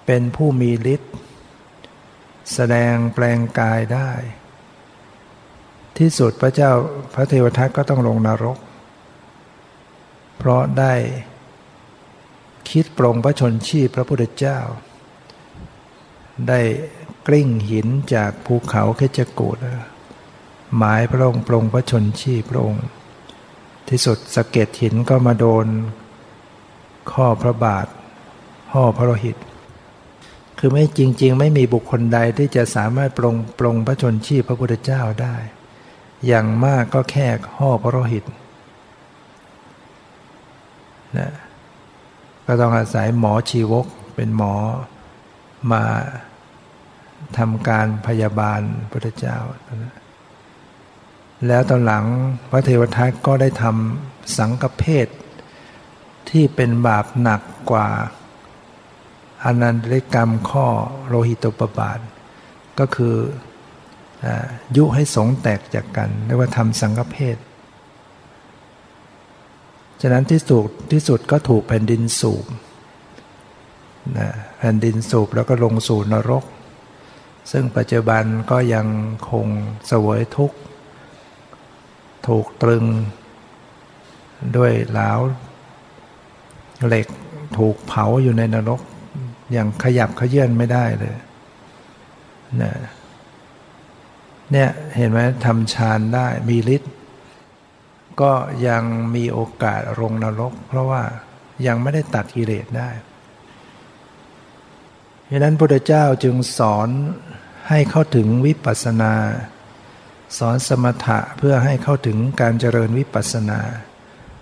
[0.06, 1.14] เป็นผู้มีฤทธิ์
[2.54, 4.10] แสดงแปลงกายได้
[5.98, 6.70] ที่สุดพระเจ้า
[7.14, 8.58] พระเทวทัตก็ต้องลงนรก
[10.38, 10.94] เพราะได้
[12.70, 14.58] คิดปรงพระชนชีพพระพุทธเจ้า
[16.48, 16.60] ได้
[17.26, 19.56] กลิ้งหินจากภูเขาเคจกูด
[20.76, 22.86] หมายพระองค์ปรงพระชนชีพพระองค์
[23.88, 25.66] ที่สุดสะเก็ดหินก็มาโดน
[27.12, 27.86] ข้อพระบาท
[28.72, 29.36] ห่อพระโลหิต
[30.58, 35.36] คือไม่จริง ๆ ไม่มีบุคคลใดที่จะสามารถปรงปรงพระชนชีพพระพุทธเจ้าได้
[36.26, 37.26] อย่างมากก็แค่
[37.58, 38.24] ห่อพระโลหิต
[41.18, 41.30] นะ
[42.50, 44.54] ก็ต้องอาศัยหมอชีวกเป็นหมอ
[45.72, 45.82] มา
[47.38, 49.38] ทำการพยาบาลพระเจ้า
[51.46, 52.04] แล้วตอนหลัง
[52.50, 55.08] พระเทวทัตก็ได้ทำสังฆเพศ
[56.30, 57.88] ที่เป็นบาปหนักกว่า
[59.44, 60.66] อนันตริกรรมข้อ
[61.08, 62.00] โลหิตปบาท
[62.78, 63.16] ก็คือ
[64.24, 64.26] อ
[64.76, 67.36] ยุให้สงแตกจากกันเรียกว่าทำสังฆเพศ
[70.02, 72.46] ฉะนั้นที่สุดที่สุดก็ถูกแผ่นดินสูบ
[74.18, 76.44] นะแผ่นดินสูบแล้วก็ลงสู่นรก
[77.50, 78.86] ซึ่งปัจจุบันก็ยัง
[79.30, 79.46] คง
[79.86, 80.56] เสวยทุกข์
[82.28, 82.84] ถูกตรึง
[84.56, 85.10] ด้วยเหลา
[86.86, 87.06] เหล็ก
[87.58, 88.80] ถูกเผาอยู่ในนรก
[89.52, 91.14] อย่างขยับขยื่นไม่ได้เลย
[92.62, 92.72] นะ
[94.52, 96.92] เนี่ยเห็นไหมทำฌานได้มีฤทธิ์
[98.20, 98.32] ก็
[98.68, 101.02] ยังมีโอกาสลงนรก เพราะว่า
[101.66, 102.90] ยังไม่ได้ตัดกิเลสได้
[105.30, 106.88] ดังนั้นพระเจ้าจึงสอน
[107.68, 109.14] ให้เข้าถึงวิปัสสนา
[110.38, 113.60] สอนสมถะเพื่อให้เข้าถึงการเจริญวิปัสสนา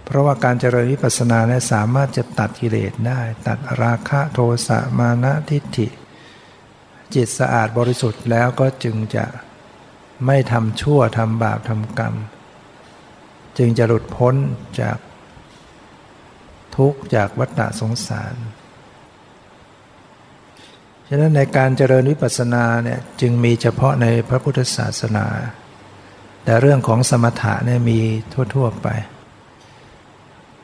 [0.05, 5.89] เพราะว่าการเจริญวิปัสสนาเนี่ยสามารถจะตัดกิเลสได้ ตัดราคะโทสะมานะทิฏฐิ
[7.15, 9.25] จิตสะอาดบริสุทธิ์แล้วก็จึงจะ
[10.27, 12.15] ไม่ทำชั่วทำบาปทำกรรม
[13.59, 14.35] จึงจะหลุดพ้น
[14.81, 14.99] จาก
[16.77, 18.35] ทุกข์จากวัฏสงสาร
[21.09, 25.27] ฉะนั้นในการเจริญวิปัสสนาเนี่ยจึงมีเฉพาะในพระพุทธศาสนา
[26.45, 28.01] แต่เรื่องของสมถะเนี่ยมี
[28.55, 28.89] ทั่ว ๆไป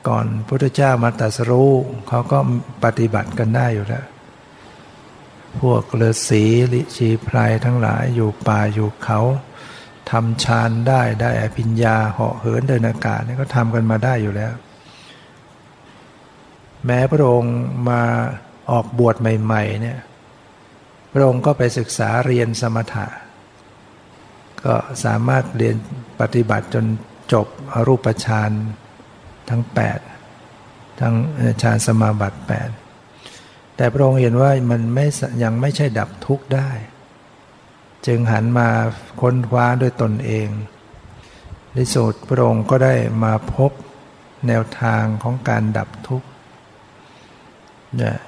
[0.08, 1.70] ก่อนพุทธเจ้ามาตรัสรู้
[2.08, 2.38] เขาก็
[2.84, 4.06] ปฏิบัติกันได้อยู่แล้ว
[5.60, 9.20] พวกฤาษีลิชีพรายทั้งหลายอยู่ป่าอยู่เขา
[10.12, 14.52] ทำฌานได้ได้อภิญญาเหาะเหินเดินอากาศนี่ก็ทำกันมาได้อยู่แล้ว
[16.86, 17.56] แม้พระองค์
[17.88, 18.00] มา
[18.70, 19.98] ออกบวชใหม่ๆเนี่ย
[21.12, 23.06] พระองค์ก็ไปศึกษาเรียนสมถะ
[24.64, 25.76] ก็สามารถเรียน
[26.20, 26.84] ปฏิบัติจน
[27.32, 28.50] จบอรูปฌาน
[29.50, 29.62] ทั้ง
[30.32, 31.14] 8 ทั้ง
[31.62, 32.38] ฌานสมาบัติ
[33.08, 35.06] 8 แต่พระองค์เห็นว่ามันไม่
[35.42, 36.70] ยังไม่ใช่ดับทุกข์ได้
[38.06, 38.68] จึงหันมา
[39.20, 40.48] ค้นคว้าด้วยตนเอง
[41.72, 43.70] ในสุดพระองค์ก็ได้มาพบ
[44.46, 46.28] แนวทางของการดับทุกข์
[47.96, 48.18] เนี่ย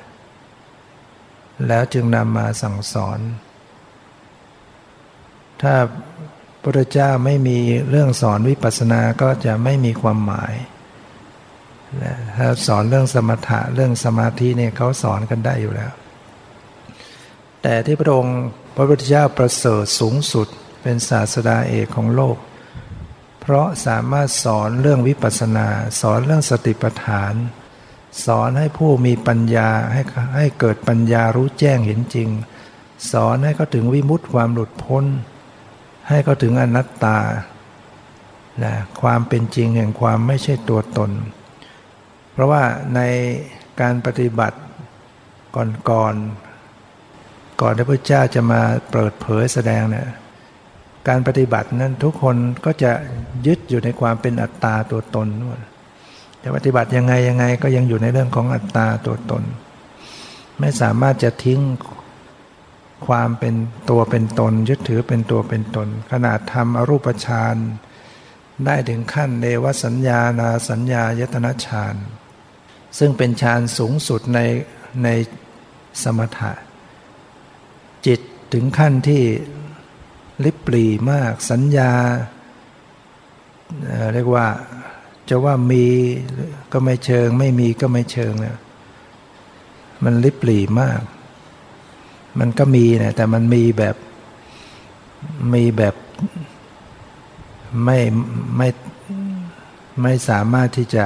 [1.66, 3.18] แล้วจึงนำมาสั่งสอน
[5.62, 5.74] ถ้า
[6.62, 7.58] พระเจ้าไม่มี
[7.90, 10.54] เรื่องสอนวิปัสสนาก็จะไม่มีความหมาย
[12.36, 15.92] ถ้าสอนเรื่องสมถะเรื่องสมาธิเนี่ยเขาสอนกันได้อยู่แล้ว
[17.62, 18.38] แต่ที่พระองค์
[18.74, 20.48] พระพุทธเจ้าประเสริฐสูงสุด
[20.82, 22.36] เป็นศาสดาเอกของโลก
[23.40, 25.68] เพราะสามารถสอนเรื่องวิปัสสนา
[26.00, 27.34] สอนเรื่องสติปัฏฐาน
[28.26, 30.02] สอนให้ผู้มีปัญญาให้
[30.36, 32.28] ให้เกิดปัญญารู้แจ้งเห็นจริง
[33.12, 35.04] สอนให้เขาถึงวิมุตติความหลุดพ้น
[36.08, 37.18] ให้เขาถึงอนัตตา
[38.62, 41.10] นะความเป็นจริงแห่งความไม่ใช่ตัวตน
[42.32, 42.62] เพราะว่า
[42.94, 43.00] ใน
[43.80, 44.58] การปฏิบัติ
[45.90, 46.14] ก่อน
[47.60, 50.08] ก่อนที่พระเจ้าจะมาเปิดเผยแสดงเนี่ย
[51.08, 52.92] การปฏิบัตินั้นทุกคนก็จะ
[53.46, 55.28] ยึดอยู่ในความเป็นอัตตาตัวตน
[56.42, 59.42] จะปฏิบัติยังไงยังไงก็ยังอยู่ในเรื่องของอัตตาตัวตน
[60.60, 61.60] ไม่สามารถจะทิ้ง
[63.06, 63.54] ความเป็น
[63.90, 67.56] ตัวเป็นตน ยึดถือเป็นตัวเป็นตน ขนาดทำอรูปฌาน
[68.64, 71.94] ได้ถึงขั้นเนวสัญญานาสัญญายตนะฌาน
[72.98, 74.40] ซึ่งเป็นฌานสูงสุดใน
[75.04, 75.08] ใน
[76.02, 76.52] สมถะ
[78.06, 78.20] จิต
[78.52, 79.22] ถึงขั้นที่
[80.44, 81.92] ลิบปลีมากสัญญา
[84.14, 84.46] เรียกว่า
[85.28, 85.86] จะว่ามี
[86.72, 88.58] ก็ไม่เชิง ไม่มีก็ไม่เชิงเนี่ย
[90.04, 91.00] มันลิบปลีมาก
[92.38, 93.96] มันก็มีนะแต่มันมีแบบ
[95.54, 95.94] มีแบบ
[97.84, 97.98] ไม่
[98.56, 98.68] ไม่
[100.02, 101.04] ไม่สามารถที่จะ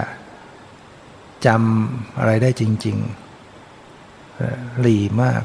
[1.47, 2.97] จำอะไรได้จริง
[3.89, 5.43] ๆ หลีมาก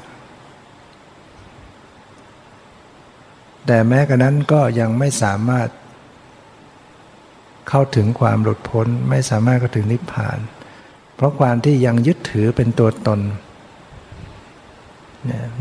[3.67, 5.69] แต่แม้กระนั้นก็ยังไม่สามารถ
[7.69, 10.39] เข้าถึงความหลุดพ้นไม่สามารถเข้าถึงนิพพาน
[11.15, 13.19] เพราะความที่ยังยึดถือเป็นตัวตน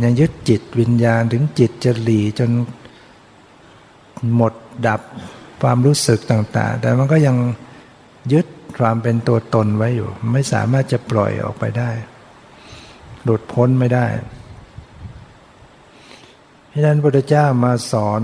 [0.02, 2.50] ยังยึดจิตวิญญาณถึงจิตจะหลีจน
[4.34, 4.52] หมด
[4.86, 5.00] ดับ
[5.62, 7.36] ความรู้สึกต่าง ๆ แต่มันก็ยัง
[8.32, 8.46] ยึด
[8.78, 11.90] ความเป็นตัวตนไว้อยู่ ไม่สามารถจะปล่อยออกไปได้
[13.24, 14.06] หลุดพ้นไม่ได้
[16.72, 18.22] เพราะนั้นพระพุทธเจ้ามาสอน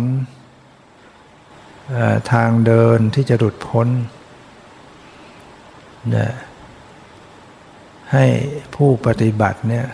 [2.32, 3.88] ทางเดินที่จะหลุดพ้น
[6.16, 6.28] นะ
[8.12, 8.26] ให้
[8.74, 9.86] ผู้ปฏิบัติเนี่ย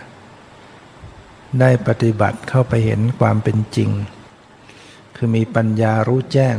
[1.59, 3.89] ได้ปฏิบัติเข้าไปเห็นความเป็นจริง
[5.15, 6.57] คือมีปัญญารู้แจ้ง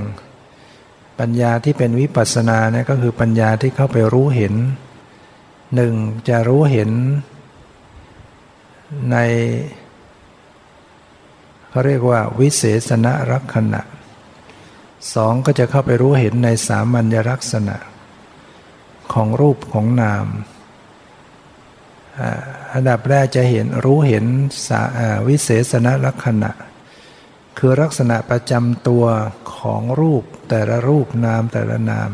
[1.21, 4.55] ปัญญาที่เป็นวิปัสสนาเนี่ยก็คือปัญญาที่เข้าไปรู้เห็น
[5.75, 5.95] หนึ่ง
[6.29, 6.91] จะรู้เห็น
[9.13, 9.19] ใน
[11.77, 13.83] เขาเรียกว่าวิเศษณรักษณะ
[15.15, 17.77] สองก็จะเข้าไปรู้เห็นในสามัญลักษณะ
[19.13, 20.27] ของรูปของนาม
[22.73, 24.25] อันดับแรกจะเห็นรู้เห็น
[25.29, 26.51] วิเศษณลักษณะ
[27.59, 29.05] คือลักษณะประจำตัว
[29.57, 32.11] ของรูปแต่ละรูปนามแต่ละนาม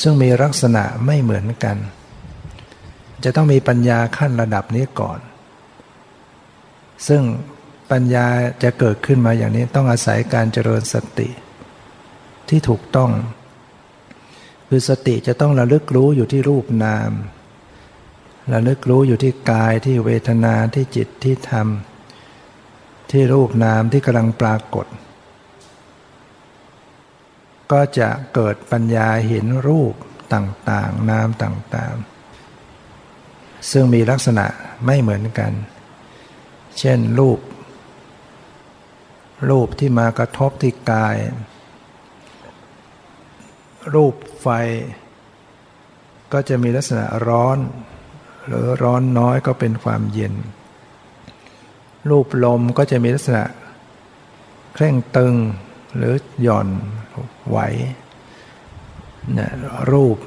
[0.00, 1.76] ซึ่งมีลักษณะไม่เหมือนกัน
[3.24, 5.18] จะต้องมีปัญญาขั้นระดับนี้ก่อน
[7.08, 7.22] ซึ่ง
[7.90, 8.26] ปัญญา
[8.62, 11.28] จะเกิดขึ้นมาอย่างนี้ต้องอาศัยการเจริญสติ
[12.48, 13.10] ที่ถูกต้อง
[14.68, 17.10] คือสติจะต้องระลึกรู้อยู่ที่รูปนาม
[18.52, 21.68] ระลึกรู้อยู่ที่กายที่เวทนาที่จิตที่ธรรม
[23.10, 24.86] ที่รูปนามที่กำลังปรากฏ
[27.72, 29.94] ก็จะเกิดปัญญาเห็นรูป
[30.34, 34.46] ต่างๆ นามต่างๆ ซึ่งมีลักษณะ
[34.86, 35.52] ไม่เหมือนกัน
[36.78, 37.38] เช่นรูป
[39.50, 41.16] รูปที่มากระทบที่กาย
[43.94, 44.48] รูปไฟ
[46.32, 47.58] ก็จะมีลักษณะร้อน
[48.46, 50.34] หรือร้อนน้อยก็เป็นความเย็น
[52.10, 53.44] รูปลมก็จะมีลักษณะ
[54.74, 55.34] เคร่งตึง
[55.96, 56.68] หรือหย่อน
[57.48, 57.58] ไหว
[59.38, 59.50] นะ
[59.92, 60.18] รูป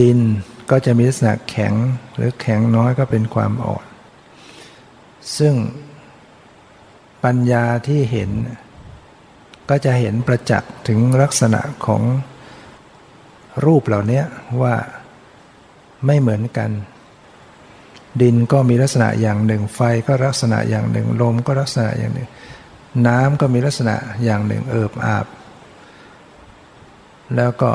[0.00, 0.18] ดิน
[0.70, 1.74] ก็จะมีลักษณะแข็ง
[2.16, 3.86] หรือแข็งน้อยก็เป็นความอ่อน
[5.38, 5.54] ซึ่ง
[7.24, 8.30] ปัญญาที่เห็น
[9.70, 12.02] ก็จะเห็นประจักษ์ถึงลักษณะของ
[13.64, 14.22] รูปเหล่านี้
[14.62, 14.74] ว่า
[16.06, 16.70] ไม่เหมือนกัน
[18.20, 22.28] ดินก็มีลักษณะอย่างหนึ่ง ไฟก็ลักษณะอย่างหนึ่ง ลมก็ลักษณะอย่างหนึ่ง
[23.06, 25.26] น้ำก็มีลักษณะอย่างหนึ่งเอิบอาบ
[27.36, 27.72] แล้วก็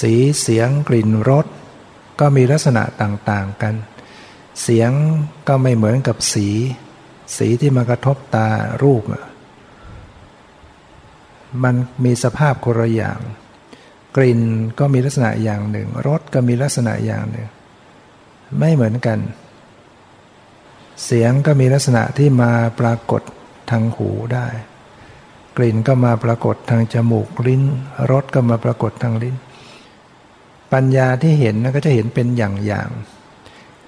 [0.00, 1.46] สีเสียงกลิ่นรส
[2.20, 3.74] ก็มีลักษณะต่าง ๆ กัน
[4.62, 4.90] เสียง
[5.48, 6.48] ก็ไม่เหมือนกับสี
[7.36, 8.48] สีที่มากระทบตา
[8.82, 9.02] รูป
[11.64, 13.18] มันมีสภาพคนละอย่าง
[14.16, 14.40] กลิ่น
[14.78, 17.48] ก็มีลักษณะอย่างหนึ่งรสก็มีลักษณะอย่างหนึ่ง
[18.58, 19.18] ไม่เหมือนกัน
[21.04, 23.22] เสียงก็มีลักษณะที่มาปรากฏ
[23.70, 24.46] ทางหูได้
[25.56, 27.62] กลิ่นก็มาปรากฏทางจมูกลิ้น
[28.10, 29.36] รสก็มาปรากฏทางลิ้น
[30.72, 32.88] ปัญญาที่เห็นก็จะเห็นเป็นอย่างอย่าง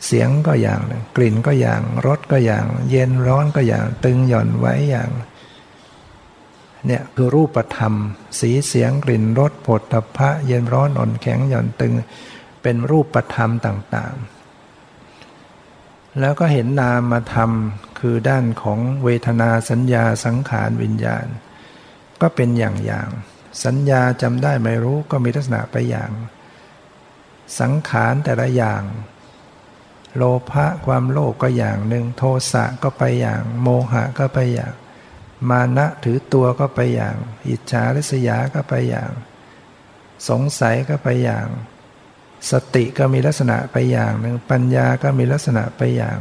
[0.06, 5.10] เสียงก็อย่างหนึ่งกลิ่นก็อย่างรสก็อย่าง เย็นร้อนก็อย่างตึงหย่อนไว้อย่าง
[6.86, 7.94] เนี่ยคือรูปธรรม
[8.40, 11.94] สีเสียงกลิ่นรสผลทพะเย็นร้อนอ่อนแข็งหย่อนตึง
[12.62, 14.42] เป็นรูปธรรมต่างๆ
[16.20, 17.50] แล้วก็เห็นนามธรรม
[17.98, 21.26] คือด้านของเวทนาสัญญาสังขารวิญญาณ
[22.20, 23.08] ก็เป็นอย่างอย่าง
[23.64, 26.10] สัญญาจำได้ไม่รู้ก็มีลักษณะไปอย่าง
[27.60, 28.82] สังขารแต่ละอย่าง
[30.16, 34.74] โลภะความโลภกก็อย่างหนึ่ง โทสะก็ไปอย่าง โมหะก็ไปอย่าง
[35.50, 37.16] มานะถือตัวก็ไปอย่าง
[37.48, 39.10] อิจฉาริษยาก็ไปอย่าง
[40.28, 41.46] สงสัยก็ไปอย่าง
[42.50, 46.18] สติก็มีลักษณะไปอย่างหนึ่ง ปัญญาก็มีลักษณะไปอย่าง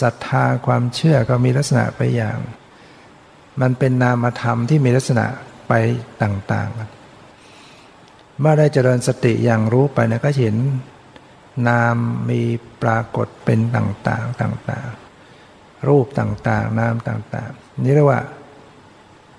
[0.00, 2.38] ศรัทธาความเชื่อก็มีลักษณะไปอย่าง
[3.60, 5.26] มันเป็นนามธรรมที่มีลักษณะ
[5.68, 5.72] ไป
[6.22, 10.56] ต่างๆ เมื่อได้เจริญสติอย่างรู้ไปนะก็เห็น
[11.68, 11.96] นาม
[12.30, 12.42] มี
[12.82, 18.22] ปรากฏเป็นต่างๆต่างๆ รูปต่างๆ นามต่างๆ นี่เรียกว่า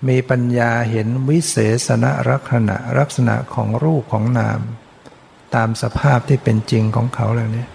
[0.08, 1.58] มีปัญญาเห็นวิเศ
[1.88, 4.60] ษณลักษณะลักษณะของรูปของนาม
[5.56, 7.68] ตามสภาพที่เป็นจริงของเขาเหล่านี้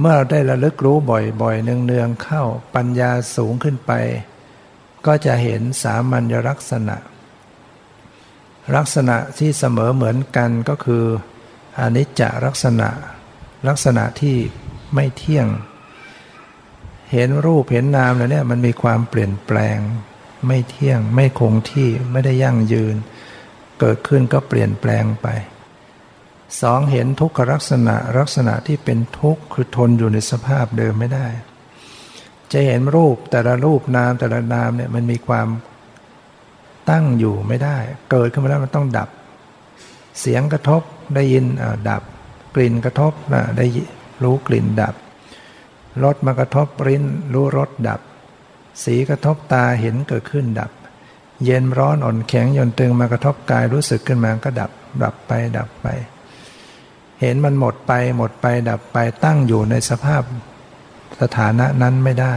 [0.00, 2.42] เมื่อเราได้ระลึกรู้บ่อยๆ เนืองๆเข้า
[2.74, 3.92] ปัญญาสูงขึ้นไป
[5.06, 6.96] ก็จะเห็นสามัญลักษณะ
[8.76, 11.04] ลักษณะที่เสมอเหมือนกันก็คือ
[11.80, 12.88] อนิจจลักษณะ
[13.68, 14.36] ลักษณะที่
[14.94, 15.46] ไม่เที่ยง
[17.12, 19.78] เห็นรูปเห็นนามแล้วเนี่ยมันมีความเปลี่ยนแปลง
[20.46, 22.96] ไม่เที่ยง ไม่คงที่ไม่ได้ยั่งยืน
[23.80, 25.26] เกิดขึ้นก็เปลี่ยนแปลงไป
[26.60, 31.26] สองเห็นทุกขลักษณะลักษณะที่เป็นทุกข์คือทนอยู่ในสภาพเดิมไม่ได้
[32.52, 35.48] จะเห็นรูปแต่ละรูปนามแต่ละนามเนี่ยมันมีความ
[36.90, 37.78] ตั้งอยู่ไม่ได้
[38.10, 39.08] เกิดขึ้นมาแล้วมันต้องดับ
[40.20, 40.82] เสียงกระทบ
[41.14, 41.44] ได้ยิน
[41.90, 42.02] ดับ
[42.56, 43.12] กลิ่นกระทบ
[43.56, 43.66] ได้
[44.22, 44.94] รู้กลิ่นดับ
[46.04, 47.04] รสมากระทบริ้น
[47.34, 48.00] รู้รสดับ
[48.84, 50.70] สีกระทบตาเห็นเกิดขึ้นดับ
[51.44, 54.70] เย็นร้อนอ่อนแข็งยนตึงมากระทบกายรู้สึกขึ้นมาก็ดับ
[55.02, 55.86] ดับไปดับไป
[57.20, 60.22] เห็นมันหมดไปหมดไปดับไปตั้งอยู่ในสภาพ
[61.20, 62.34] สถานะนั้นไม่ได้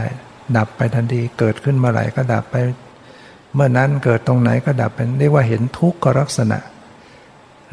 [0.56, 2.56] ดับไปทันทีเกิดขึ้นเมื่อไหร่ก็ดับไป
[3.54, 6.58] เมื่อนั้นเกิดตรงไหนก็ดับเป็นเรียกว่าเห็นทุกขลักษณะ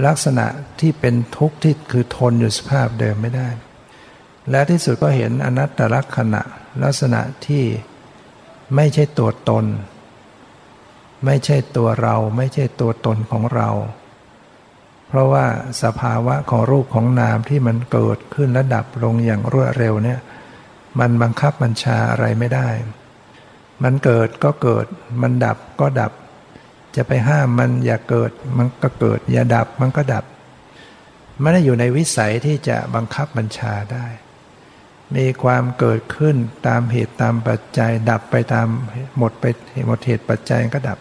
[0.06, 0.45] ลักษณะ
[0.80, 3.50] ที่เป็นทุกข์ที่คือทนอยู่สภาพเดิมไม่ได้
[4.50, 6.41] และที่สุดก็เห็นอนัตตลักษณะ
[6.84, 7.64] ลักษณะที่
[8.76, 9.66] ไม่ใช่ตัวตน
[11.26, 13.70] ไม่ใช่ตัวเรา ไม่ใช่ตัวตนของเรา
[15.08, 15.45] เพราะว่า
[15.84, 20.20] สภาวะของรูปของนามที่มันเกิดขึ้นและดับลงอย่างรวดเร็วเนี่ย
[21.00, 22.68] มันบังคับบัญชาอะไรไม่ได้
[23.84, 24.86] มันเกิดก็เกิด
[25.22, 26.12] มันดับก็ดับ
[26.98, 30.26] จะไปห้ามมันอย่าเกิด มันก็เกิด อย่าดับมันก็ดับ
[31.41, 34.06] ไม่ได้อยู่ในวิสัยที่จะบังคับบัญชาได้
[35.16, 36.36] มีความเกิดขึ้น
[36.68, 38.68] ตามเหตุตามปัจจัย ดับไปตาม
[39.18, 39.45] หมดไป
[39.88, 41.00] หมดเหตุปัจจัยก็ดับ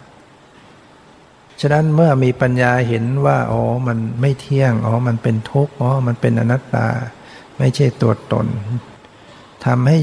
[1.61, 6.87] ฉะนั้นเมื่อมีปัญญาเห็นว่าอ๋อมันไม่เที่ยงอ๋อมันเป็นทุกข์อ๋อมันเป็นอนัตตา
[7.57, 8.47] ไม่ใช่ตัวตน
[9.65, 9.97] ทำให้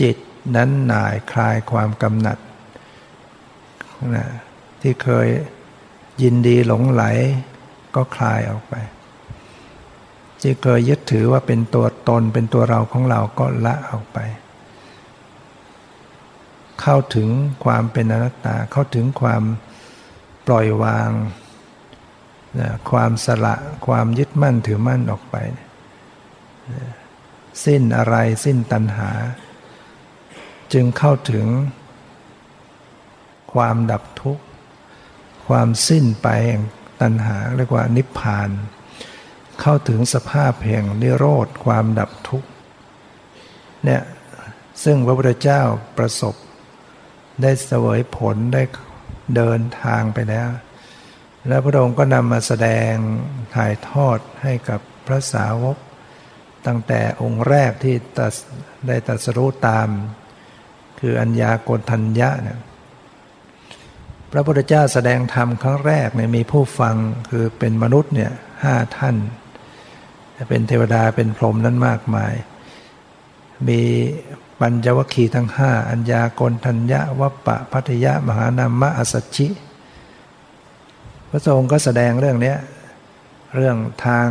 [0.00, 0.16] จิต
[0.56, 2.38] นั้นหน่ายคลายความกำหนัด
[4.16, 4.26] นะ
[4.88, 5.28] ที่เคย
[6.22, 7.02] ยินดีหลงไหล
[7.96, 8.74] ก็คลายออกไป
[10.40, 14.18] ที่เคยยึดถือว่าเป็นตัวตนเป็นตัวเราของเราก็ละออกไป
[16.80, 17.28] เข้าถึง
[17.64, 19.42] ความเป็นอนัตตาเข้าถึงความ
[20.46, 21.10] ปล่อยวาง
[22.58, 23.54] นะความสละ
[23.86, 25.36] ความยึดมั่นถือมั่นออกไป
[27.64, 29.10] สิ้นอะไรสิ้นตัณหา
[30.72, 31.46] จึงเข้าถึง
[33.52, 34.45] ความดับทุกข์
[35.48, 36.62] ความสิ้นไปแห่ง
[37.00, 38.50] ตัณหาเรียกว่านิพพาน
[39.60, 42.48] เข้าถึงสภาพแห่งนิโรธความดับทุกข์
[43.84, 44.02] เนี่ย
[44.84, 45.62] ซึ่งพระพุทธเจ้า
[45.98, 46.34] ประสบ
[47.42, 48.62] ได้เสวยผลได้
[49.36, 50.48] เดินทางไปแล้ว
[51.48, 52.92] และพระองค์ก็นำมาแสดง
[53.54, 55.76] ถ่ายทอดให้กับพระสาวก
[56.66, 57.94] ตั้งแต่องค์แรกที่
[58.86, 59.88] ได้ตรัสรู้ตาม
[61.00, 62.58] คืออัญญาโกณทัญญะเนี่ย
[64.32, 66.96] พระพุทธเจ้าแสดงธรรมครั้งแรกเนี่ยมีผู้ฟัง
[67.30, 68.32] คือเป็นมนุษย์เนี่ย
[68.64, 69.16] ห้าท่าน
[70.48, 72.34] เป็นเทวดาเป็นพรหมนั้นมากมาย
[73.68, 73.80] มี
[74.60, 79.48] ปัญจวัคคีย์ทั้งห้าอัญญากณทัญญะวัปปะพัทยะมหานามะอสัชชิ
[81.30, 82.54] พระองค์ก็แสดงเรื่องนี้
[83.54, 84.28] เรื่องทาง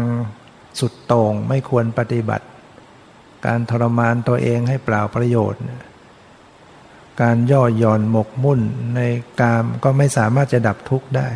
[0.80, 2.46] สุดโต่งไม่ควรปฏิบัติ
[3.46, 5.62] การทรมานตัวเองให้เปล่าประโยชน์
[7.22, 8.60] การย่อหย่อนหมกมุ่น
[8.96, 9.00] ใน
[9.40, 11.28] กามก็ไม่สามารถจะดับทุกข์ได้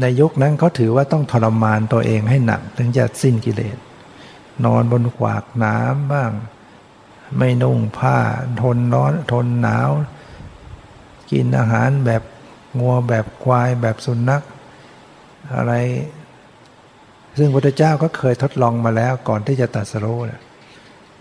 [0.00, 3.76] ในยุคนั้นเขาถือว่าต้องทรมานตัวเองให้หนักถึงจะสิ้นกิเลส
[4.64, 6.30] นอนบนขวากน้ำบ้าง
[7.38, 8.18] ไม่นุ่งผ้า
[8.60, 9.90] ทนร้อนทนหนาว
[11.30, 12.22] กินอาหารแบบ
[12.78, 14.42] งัวแบบควายแบบสุนัข
[15.54, 15.72] อะไร
[17.38, 20.40] ซึ่งพระเจ้าก็เคยทดลองมาแล้วก่อนที่จะตัดสรู้เนี่ย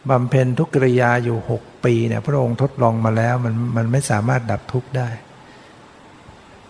[0.09, 5.09] บำเพ็ญทุกกิริยาอยู่หกปีเนี่ยพระองค์ทดลองมาแล้วมันมันไม่สามารถดับทุกข์ได้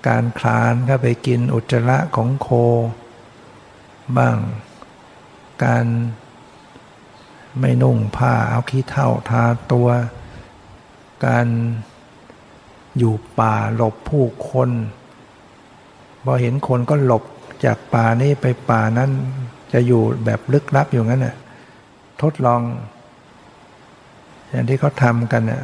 [0.08, 2.48] การคลานเข้าไปกินอุจจาระของโค
[4.18, 4.38] บ้าง
[5.64, 5.86] การ
[7.60, 9.90] ไม่นุ่งผ้าเอาขี้เท่าทาตัว
[11.26, 11.48] การ
[12.98, 14.70] อยู่ป่าหลบผู้คน
[16.26, 17.24] พอเห็นคนก็หลบ
[17.66, 19.12] จากป่านี้ไปป่านั้น
[19.74, 21.36] จะอยู่แบบลึกลับอยู่งั้นน่ะ
[22.22, 22.62] ทดลอง
[24.56, 25.64] อย่างที่เขาทำกันน่ะ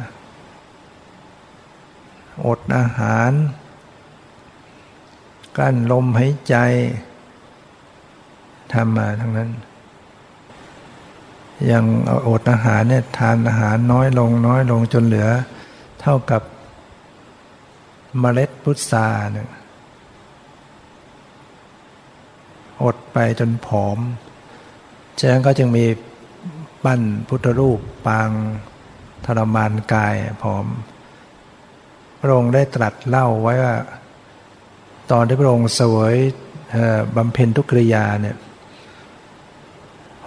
[2.46, 3.32] อดอาหาร
[5.58, 6.56] กั้นลมหายใจ
[8.72, 9.50] ทำมาทั้งนั้น
[11.66, 11.84] อย่าง
[12.28, 15.28] อดอาหารเนี่ยทานอาหารน้อยลงน้อยลงจนเหลือ
[16.00, 16.42] เท่ากับ
[18.20, 19.48] เมล็ดพุทราเนี่ย
[22.84, 23.98] อดไปจนผอม
[25.18, 25.84] ฉะนั้นก็จึงมี
[26.84, 28.30] ปั้นพุทธรูปปาง
[29.26, 30.66] ทรมานกายผอม
[32.20, 33.76] พระองค์ได้ตรัสเล่าไว้ว่า
[35.10, 36.16] ตอนที่พระองค์เสวย
[37.16, 38.36] บำเพ็ญทุกริยาเนี่ย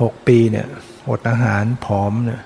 [0.01, 0.67] หกปีเนี่ย
[1.09, 2.41] อดอาหารผอมเนี่ย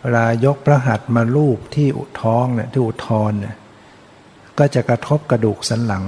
[0.00, 3.56] เวลายกพระหัตถ์มาลูบที่อุท้องเนี่ยที่อุทธรเนี่ย
[4.58, 6.04] ก็จะกระทบกระดูกสันหลัง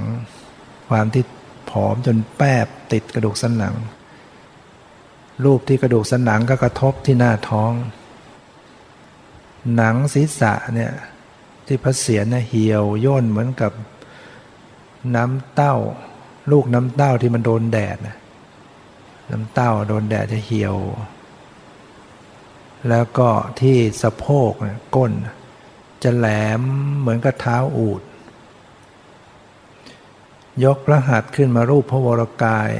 [0.89, 1.23] ความที่
[1.71, 3.75] ผอมจนแปบติดกระดูกสันหลัง
[5.45, 7.71] รูปที่กระดูกสันหลังก็กระทบที่หน้าท้อง
[9.75, 10.93] หนังศีรษะเนี่ย
[11.65, 13.71] ที่พระเศียรเนี่ยเหี่ยวย่นเหมือนกับ
[15.15, 15.75] น้ำเต้า
[16.51, 18.17] ลูกน้ำเต้าที่มันโดนแดดนะ
[19.31, 20.75] น้ำเต้าโดนแดดจะเหี่ยว
[22.89, 23.29] แล้วก็
[23.59, 24.51] ที่สะโพก
[24.95, 25.11] ก้น
[26.03, 26.27] จะแหล
[26.59, 26.61] ม
[26.99, 28.01] เหมือนกับเท้าอูด
[30.63, 32.71] ยกพระหัตถ์ขึ้นมารูปพระวรกาย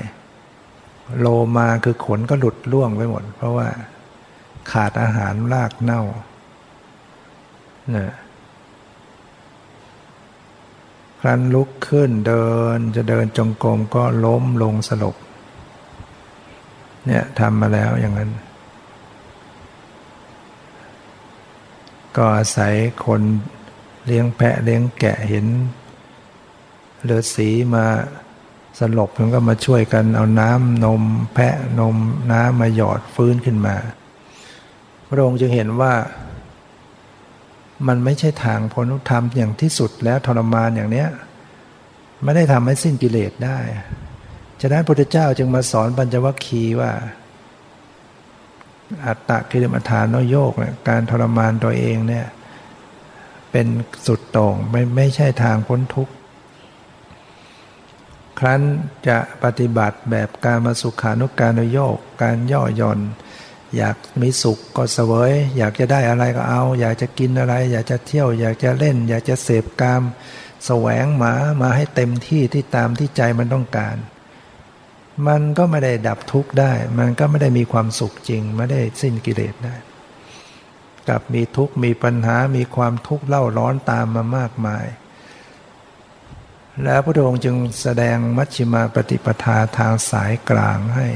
[1.20, 1.28] โล
[1.58, 3.68] มาคือขนก็หลุดล่วงไปหมด เพราะว่า
[4.72, 6.02] ขาดอาหารรากเน่า
[7.96, 8.10] นะ
[11.20, 15.16] ครั้นลุกขึ้นเดินจะเดินจงกรมก็ล้มลงสลบ
[17.06, 18.32] เนี่ยทำมาแล้วอย่างนั้น
[22.18, 22.74] ก็อาศัย
[23.06, 23.22] คน
[24.06, 25.46] เลี้ยงแพะเลี้ยงแกะเห็น
[27.04, 27.86] เลือดสีมา
[28.80, 31.02] สลบมันก็มาช่วยกันเอาน้ำนม
[31.34, 31.96] แพะนม
[32.32, 33.76] น้ำมาหยอดฟื้นขึ้นมา
[35.08, 35.94] พระองค์จึงเห็นว่า
[37.88, 41.10] มันไม่ใช่ทางพ้นธรรมอย่างที่สุดแล้วทรมานอย่างเนี้ย
[42.24, 43.58] ไม่ได้ทำให้สิ้นกิเลสได้
[44.62, 46.92] ฉะนั้นพระพุทธเจ้าจึงมาสอนปัญจวัคคีย์ว่า
[49.06, 52.26] อัตตะกิลมัฐานโยกเนี่ยการทรมานตัวเองเนี่ย
[53.52, 53.68] เป็น
[54.06, 56.14] สุดโต่งไม่ไม่ใช่ทางพ้นทุกข์
[58.40, 58.62] ครั้น
[59.08, 63.00] จะปฏิบัติแบบการมาสุขานุการโยก การย่อหย่อน
[63.78, 70.04] อยากมีสุขก็เสวย อยากจะได้อะไรก็เอา อยากจะกินอะไร อยากจะเที่ยว อยากจะเล่น อยากจะเสพกาม
[70.66, 73.98] แสวงหมามาให้เต็มที่ที่ตามที่ใจมันต้องการ
[75.28, 79.76] มันก็ไม่ได้ดับทุกข์ได้ มันก็ไม่ได้มีความสุขจริง ไม่ได้สิ้นกิเลสได้
[81.08, 84.86] กลับมีทุกข์มีปัญหามีความทุกข์เล่าร้อนตามมามากมาย
[86.84, 91.08] แล้วพระองค์จึงแสดงมัชฌิมาปฏิปทาทางสายกลางให้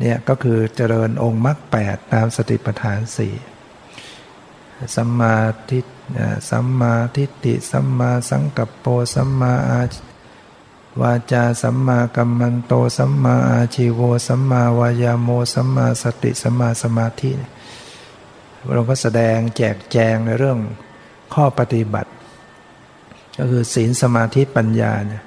[0.00, 3.34] เนี่ยก็คือเจริญองค์มรรคแปดตามสติปัฏฐานสี่
[4.96, 5.36] สัมมา
[5.70, 5.86] ทิฏ
[6.50, 9.82] สัมมาทิฏฐิสัมมาสังกัปโปสัมมาอา
[11.00, 17.30] วาจาสัมมากัมมันโตสัมมาอาชีโวสัมมาวายาโมสัมมาสติสัมมาสมาธิ
[18.66, 20.58] พระองค์ก็แสดงแจกแจงในเรื่อง
[21.34, 22.10] ข้อปฏิบัติ
[23.38, 25.22] ก็คือศีลสมาธิปัญญาเนี่ย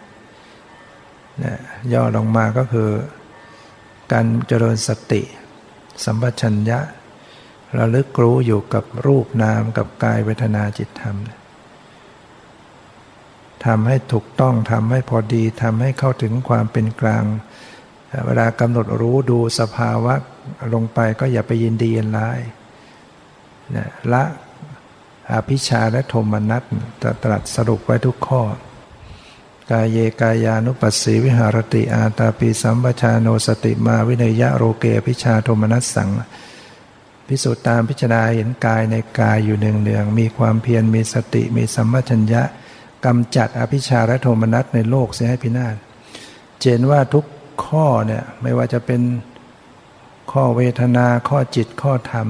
[1.93, 2.89] ย่อลงมาก็คือ
[4.11, 5.21] การเจริญสติ
[6.03, 6.79] สัมปชัญญะ
[7.77, 11.17] ระลึกรู้อยู่กับรูปนามกับกายเวทนาจิตธรรม
[13.65, 17.25] ทำให้ถูกต้องทำให้พอดีทำให้เข้าถึงความเป็นกลาง
[18.25, 20.13] เวลากำหนดรู้ดูสภาวะ
[20.73, 22.39] ลงไปก็อย่าไปยินดียินร้าย
[23.75, 24.23] นะละ
[25.31, 26.63] อภิชาและโทมนัส
[27.23, 28.41] ตรัสสรุปไว้ทุกข้อ
[29.71, 36.09] กายเยกายานุปัสสีวิหารติอาตาปีสัมปชาโนสติมาวินยะโรเกพิชาโทมนัสสัง
[37.27, 42.43] พิสูจน์ตามพิจารณาเห็นกายในกายอยู่เนืองๆมีความเพียรมีสติมีสัมปชัญญะ
[43.05, 45.75] กำจัดอภิชาและโทมนัสในโลกเสียให้พินาศ
[46.59, 47.25] เจนว่าทุก
[47.65, 49.01] ข้อเนี่ยไม่ว่าจะเป็น
[50.31, 52.27] ข้อเวทนาข้อจิตข้อธรรม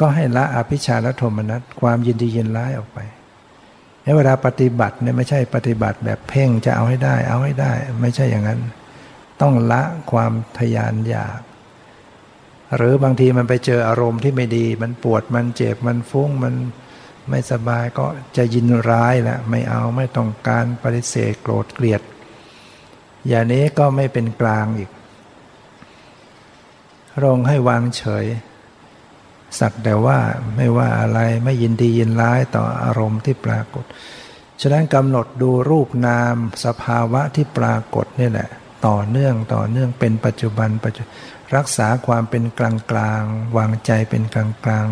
[0.00, 2.98] ก็ให้ละอภิชาและโทมนัสความยินดียินร้ายออกไป
[4.16, 7.72] เวลาปฏิบัติเนี่ยไม่ใช่ปฏิบัติแบบเพ่งจะเอาให้ได้ เอาให้ได้
[8.02, 8.60] ไม่ใช่อย่างนั้น
[9.40, 9.82] ต้องละ
[10.12, 11.40] ความทยานอยาก
[12.76, 16.54] หรือบางทีมันไปเจออารมณ์ที่ไม่ดี มันปวดมันเจ็บมันฟุ้งมัน
[17.30, 22.02] ไม่สบายก็จะยินร้ายแหล้วไม่เอาไม่ต้องการปฏิเสธโกรธเกลียด
[23.28, 24.90] อย่างนี้ก็ไม่เป็นกลางอีก
[27.24, 28.26] ลงให้วางเฉย
[29.58, 30.18] สักแต่ว่า
[30.56, 33.84] ไม่ว่าอะไรไม่ยินดียินร้ายต่ออารมณ์ที่ปรากฏ
[34.60, 36.34] ฉะนั้นกำหนดดูรูปนาม
[36.64, 38.48] สภาวะที่ปรากฏนี่แหละ
[38.86, 41.02] ต่อเนื่องต่อเนื่องเป็นปัจจุบันปัจจุ
[41.56, 43.22] รักษาความเป็นกลางกลาง
[43.56, 44.88] วางใจเป็นกลางกลาง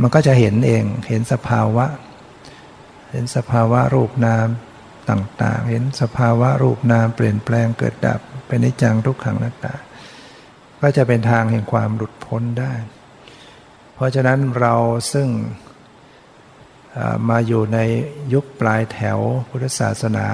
[0.00, 1.86] มันก็จะเห็นเองเห็นสภาวะ
[3.10, 4.48] เห็นสภาวะรูปนาม
[5.10, 9.74] ต่างๆ เห็นสภาวะรูปนามเปลี่ยนแปลงเกิดดับเป็นนิจังทุกขังนัตตา
[10.80, 12.72] ก็จะเป็นทางแห่งความหลุดพ้นได้
[14.00, 14.74] ราะฉะนั้นเรา
[15.12, 15.28] ซึ่ง
[17.28, 17.78] มาอยู่ใน
[18.32, 20.28] ยุคปลายแถวพุทธศาสนา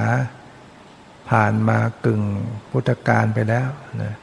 [1.28, 2.22] ผ่านมากึ่ง
[2.70, 3.68] พุทธกาลไปแล้ว
[4.02, 4.14] นะ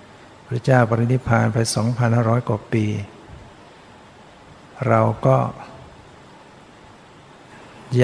[0.47, 1.57] พระเจ้าปรินิพพานไป
[2.03, 2.85] 2,500 กว่าปี
[4.87, 5.37] เราก็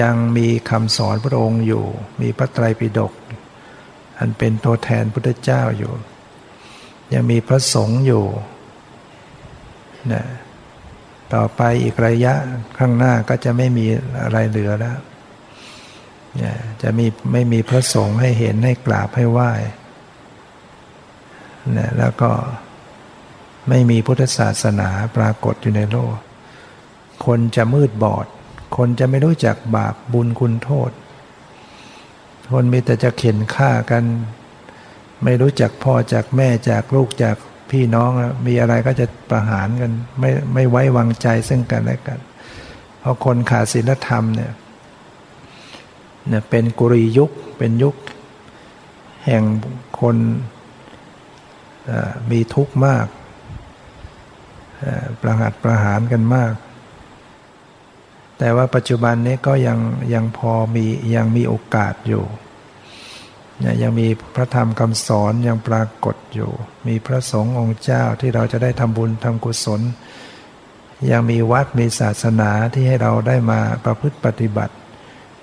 [0.00, 1.84] ยังมีคำสอนพระองค์อยู่
[2.20, 3.12] มีพระไตรปิฎก
[4.18, 5.92] อันเป็นตัวแทนพุทธเจ้าอยู่
[7.14, 8.24] ยังมีพระสงฆ์อยู่
[10.12, 10.24] นะ
[11.34, 12.34] ต่อไปอีกระยะ
[12.78, 13.86] ข้างหน้าก็จะไม่มี
[14.22, 14.98] อะไรเหลือแล้ว
[16.42, 19.52] นะจะมีไม่มีพระสงฆ์ให้เห็นให้กราบให้ไหว้
[21.76, 22.30] นะแล้วก็
[23.68, 26.14] ไม่มีพุทธศาสนาปรากฏอยู่ในโลก
[27.26, 28.26] คนจะมืดบอด
[28.76, 30.90] คนจะไม่รู้จักบาปบุญคุณโทษ
[32.52, 34.04] คนมีแต่จะเข็นฆ่ากัน
[35.24, 37.36] ไม่รู้จักพ่อจากแม่จากลูกจาก
[37.70, 38.10] พี่น้อง
[38.46, 42.18] มีอะไรก็จะประหารกัน ไม่ไม่ไว้วางใจซึ่งกันและกัน
[43.00, 44.52] เพราะคนขาดศีลธรรมเนี่ย
[46.28, 47.94] เนี่ยเป็นกุรียุคเป็นยุค
[49.26, 49.42] แห่ง
[50.00, 50.16] คน
[52.30, 53.06] มีทุกข์มาก
[55.22, 56.52] ประหัตประหารกันมาก
[58.38, 59.78] แต่ว่าปัจจุบันนี้ก็ยัง
[60.14, 62.24] ยังพอมียังมีโอกาสอยู่
[63.82, 66.50] ยังมีพระธรรมคำสอนยังปรากฏอยู่
[66.88, 69.80] มีพระสงฆ์องค์เจ้าที่เราจะได้ทำบุญทำกุศล
[71.10, 74.74] ยังมีวัดมีศาสนาที่ให้เราได้มาประพฤติปฏิบัติ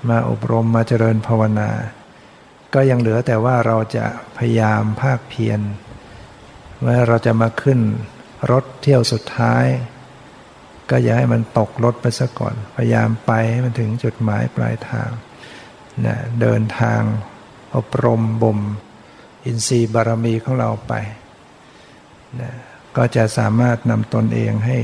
[0.09, 1.69] มาอบรมมาเจริญภาวนา
[2.73, 4.05] ก็ยังเหลือแต่ว่าเราจะ
[4.37, 5.59] พยายามภาคเพียร
[6.85, 7.79] ว่าเราจะมาขึ้น
[8.51, 9.65] รถเที่ยวสุดท้าย
[10.89, 15.09] ก็อย่าให้มันตกรถไปซะก่อน พยายามไปให้มันถึงจุดหมายปลายทาง
[16.05, 17.01] นะเดินทาง
[17.77, 18.59] อบรมบ่ม
[19.45, 20.93] อินทรีย์บารมีของเราไป
[22.41, 22.51] นะ
[22.95, 24.77] ก็จะสามารถนำตนเองให้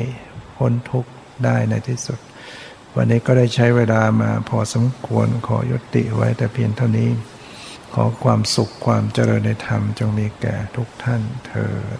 [0.57, 1.11] พ้นทุกข์
[1.45, 2.19] ได้ในที่สุด
[2.95, 7.09] วันนี้ก็ได้ใช้เวลามาพอสมควรขอยุติไว้แต่เพียงเท่านี้
[7.93, 11.99] ขอความสุขความเจริญในธรรมจงมีแก่ทุกท่านเถิด